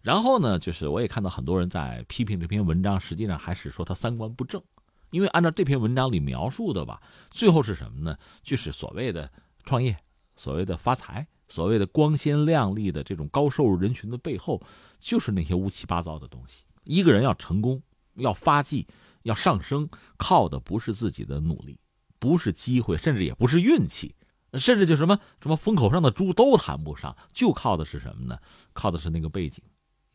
[0.01, 4.63] 然后呢，就是我也看到很多人在批评这篇文章，实际上还是说他三观不正，
[5.11, 8.17] 因为按照这篇文章里描述的吧，最后是什么呢？
[8.43, 9.31] 就是所谓的
[9.65, 9.95] 创业，
[10.37, 14.63] 所谓的发财，所谓的光鲜亮丽的这种高收入人群的背后，
[14.99, 16.65] 就是那些乌七八糟的东西。
[16.85, 17.83] 一个人要成功，
[18.15, 18.87] 要发迹，
[19.23, 21.79] 要上升，靠的不是自己的努力，
[22.19, 24.15] 不是机会，甚至也不是运气。
[24.55, 28.39] 甚至就什么什么风口上的猪都谈不上，就靠的是什么呢？
[28.73, 29.63] 靠的是那个背景，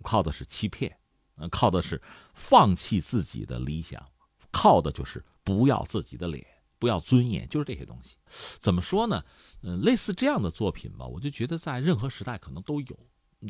[0.01, 0.97] 靠的是欺骗，
[1.35, 2.01] 嗯，靠的是
[2.33, 4.03] 放弃自己的理想，
[4.49, 6.43] 靠的就是不要自己的脸，
[6.81, 8.15] 不要尊严，就是这些东西。
[8.59, 9.23] 怎么说呢？
[9.61, 12.99] 嗯，类似这样的作品吧，我就觉得在任何时代可能都有，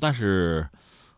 [0.02, 0.70] 但是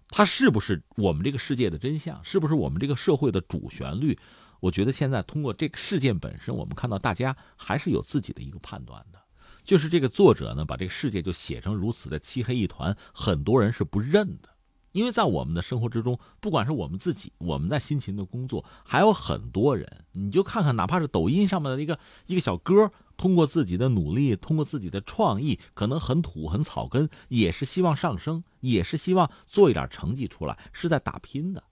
[0.09, 4.15] 它是不是我们这个世界的真相，是不是我们这个社会的主旋律？
[4.59, 9.19] 我觉得现在通过这个事件本身，我们看到大家还是有自己的一个判断的。
[9.63, 14.52] 就是这个作者呢，把这个世界就写成如此的漆黑一团，很多人是不认的。
[14.93, 31.63] 因为在我们的生活之中，不管是我们自己，我们在辛勤的工作，还有很多人，你就看看，哪怕是抖音上面的一个一个小哥，通过自己的努力，通过自己的创意，可能很土很草根，也是希望上升，也是希望做一点成绩出来，是在打拼的。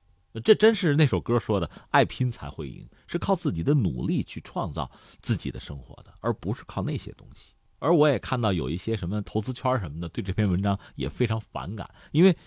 [0.44, 4.90] 这真是那首歌说的，爱拼才会赢，是靠自己的努力去创造
[5.22, 7.54] 自己的生活的，而不是靠那些东西。
[7.80, 12.38] 而我也看到有一些什么投资圈什么的，对这篇文章也非常反感，因为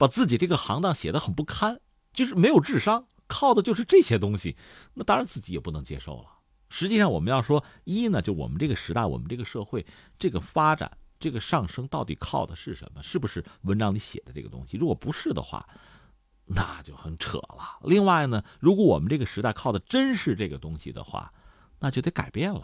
[0.00, 1.78] 把自己这个行当写得很不堪，
[2.10, 4.56] 就是没有智商，靠的就是这些东西，
[4.94, 6.38] 那当然自己也不能接受了。
[6.70, 9.84] 实际上，我们要说一呢，就我们这个时代，我们这个社会
[10.18, 13.02] 这个发展，这个上升到底靠的是什么？
[13.02, 14.78] 是不是文章里写的这个东西？
[14.78, 15.68] 如果不是的话，
[16.46, 17.78] 那就很扯了。
[17.82, 21.30] 另外呢，如果我们这个时代靠的真是这个东西的话，
[21.78, 22.62] 那就得改变了。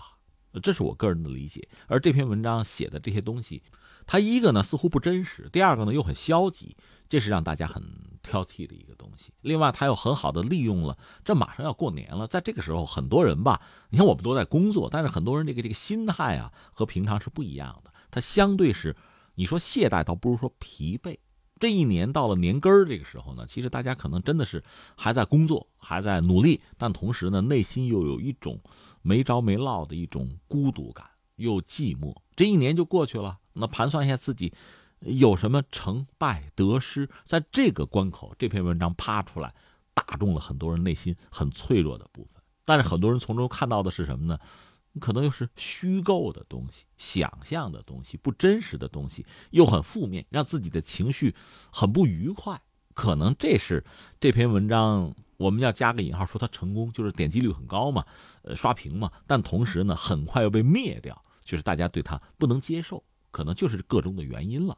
[0.63, 1.69] 这是我个人的理解。
[1.87, 3.63] 而这篇文章写的这些东西，
[4.07, 6.77] 它一个呢似乎不真实，第二个呢又很消极，
[7.09, 7.83] 这是让大家很
[8.23, 9.33] 挑剔的一个东西。
[9.41, 17.93] 另外，它又很好的利用了这马上要过年了，在这个时候，很多人吧，你看我们都在工作，但是很多人这个这个心态啊和平常是不一样的。
[18.11, 18.97] 他相对是，
[19.35, 21.19] 你说懈怠，倒不如说疲惫。
[21.59, 24.63] 这一年到了年根儿这个时候呢，其实大家可能真的是
[24.95, 28.61] 还在工作，还在努力，但同时呢，内心又有一种
[29.01, 31.07] 没着没落的一种孤独感，
[31.37, 32.15] 又寂寞。
[32.35, 34.53] 这一年就过去了，那盘算一下自己
[35.01, 39.55] 有什么成败得失，在这个关口，这篇文章啪出来，
[39.95, 42.43] 打中了很多人内心很脆弱的部分。
[42.65, 44.39] 但是很多人从中看到的是什么呢？
[44.99, 51.35] 可能又是虚构的东西、想象的东西、不真实的东西，又很负面，让自己的情绪
[51.71, 52.59] 很不愉快。
[52.95, 53.85] 可能这是
[54.19, 58.07] 这篇文章我们要加个引号，说它成功，就是点击率很高嘛，
[58.41, 59.13] 呃，刷屏嘛。
[59.27, 64.77] 但同时呢，很快又被灭掉，就是大家对他不能接受，可能就是个中的原因了。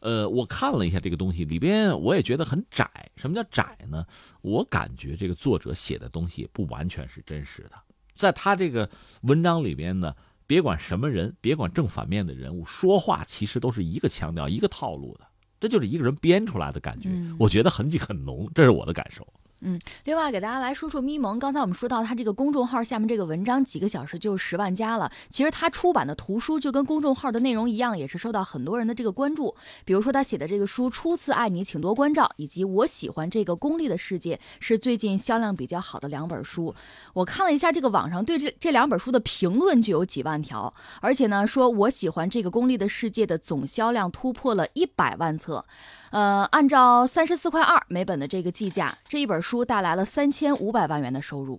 [0.00, 2.90] 呃，我看了一下这个东西里边，我也觉得很窄。
[3.14, 4.04] 什么叫窄呢？
[4.40, 7.72] 我感觉这个作者写的东西不完全是真实的。
[8.16, 8.90] 在他这个
[9.20, 10.12] 文章里边呢，
[10.44, 15.28] 别管什么人，别管正反面的人物说话，其实都是一个腔调、一个套路的，
[15.60, 17.08] 这就是一个人编出来的感觉。
[17.38, 19.24] 我觉得痕迹很浓，这是我的感受。
[19.64, 21.38] 嗯，另外给大家来说说咪蒙。
[21.38, 25.10] 刚才我们说到他这个公众号下面这个文章，几个小时就十万加了。
[25.28, 29.54] 其实他出版的图书就跟公众号的内容一样，也是受到很多人的这个关注。
[29.84, 36.74] 比如说他写的这个书《初次爱你，请多关照》，以及我喜欢这个功利的世界，是最近销量比较好的两本书。
[37.14, 45.64] 我看了一下这个网上对这这两本书的评论就有几万条，而且呢，说我喜欢这个功利的世界的总销量突破了一百万册。
[46.12, 51.58] 呃，按照三十四块二每本的这个计价，这一本书带来了三千五百万元的收入。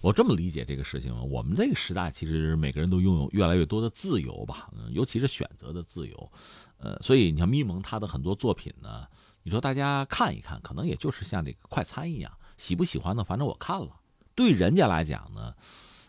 [0.00, 6.32] 我这么理解这个事情我们这个时代其实每个人都拥有越来越多的自由吧，尤其是选择的自由。
[6.78, 9.06] 呃，所以你像咪蒙他的很多作品呢，
[9.42, 13.24] 你说大家看一看，可能也就是像这个快餐一样，喜不喜欢呢？
[13.24, 14.00] 反正我看了，
[14.36, 15.52] 对人家来讲呢，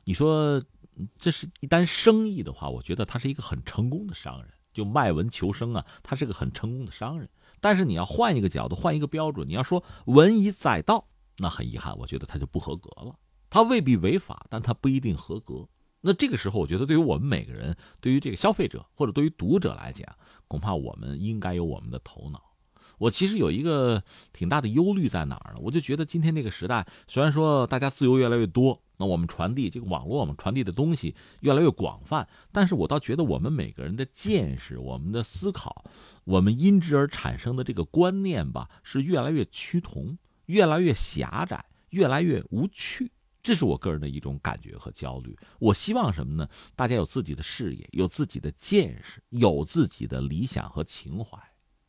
[0.03, 0.61] 你说
[1.17, 7.27] 这是一单生意的话，我觉得他是一个很成功的商人，就卖文求生啊，他是个很成功的商人。
[7.65, 11.07] 但是你要换一个角度，换一个标准，你要说文以载道，
[11.39, 13.15] 那很遗憾，我觉得他就不合格了。
[13.49, 15.67] 他未必违法，但他不一定合格。
[16.01, 20.07] 那这个时候，我觉得对于我们每个人，对于这个消费者或者对于读者来讲，
[20.47, 22.39] 恐怕我们应该有我们的头脑。
[22.97, 24.01] 我其实有一个
[24.33, 25.59] 挺大的忧虑在哪儿呢？
[25.61, 35.83] 我就觉得今天这个时代，虽然说大家自由越来越多，那我们传递这个网络，我们传递的东西越来越广泛，但是我倒觉得我们每个人的见识、我们的思考、
[36.23, 43.11] 我们因之而产生的这个观念吧，是越来越趋同、越来越狭窄、越来越无趣。
[43.43, 45.37] 这是我个人的一种感觉和焦虑。
[45.59, 46.49] 我希望什么呢？
[46.75, 51.37] 大家有自己的视野，有自己的见识，有自己的理想和情怀。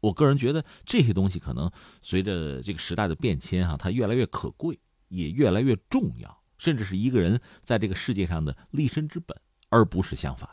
[0.07, 1.69] 我个人觉得这些东西可能
[2.01, 4.79] 随着这个时代的变迁，哈，它越来越可贵，
[5.09, 9.37] 也越来越重要，甚至是一个人在这个世界上的立身之本，
[9.69, 10.49] 而不是相反。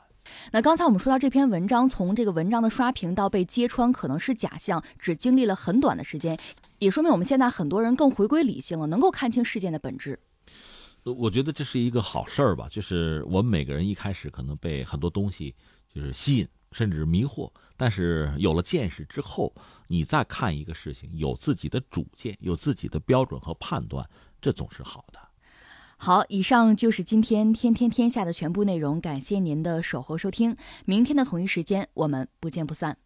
[0.51, 6.35] 那刚才我们说到这篇文章，从这个文章的刷屏到被揭穿可能是假象，只经历了很短的时间，
[6.79, 10.17] 也说明我们现在很多人更回归理性了，能够看清事件的本质。
[11.03, 15.53] 我觉得这是一个好事儿吧，就是我们每个人一开始可能被很多东西
[15.93, 16.47] 就是吸引。
[16.75, 19.53] 甚至迷惑，但是有了见识之后，
[19.87, 24.07] 你再看一个事情，有自己的主见，有自己的标准和判断，
[24.41, 25.19] 这总是好的。
[25.97, 32.97] 好，以上就是今天天天天下的全部内容，感谢您的守候收听，明天的同一时间我们不见不散。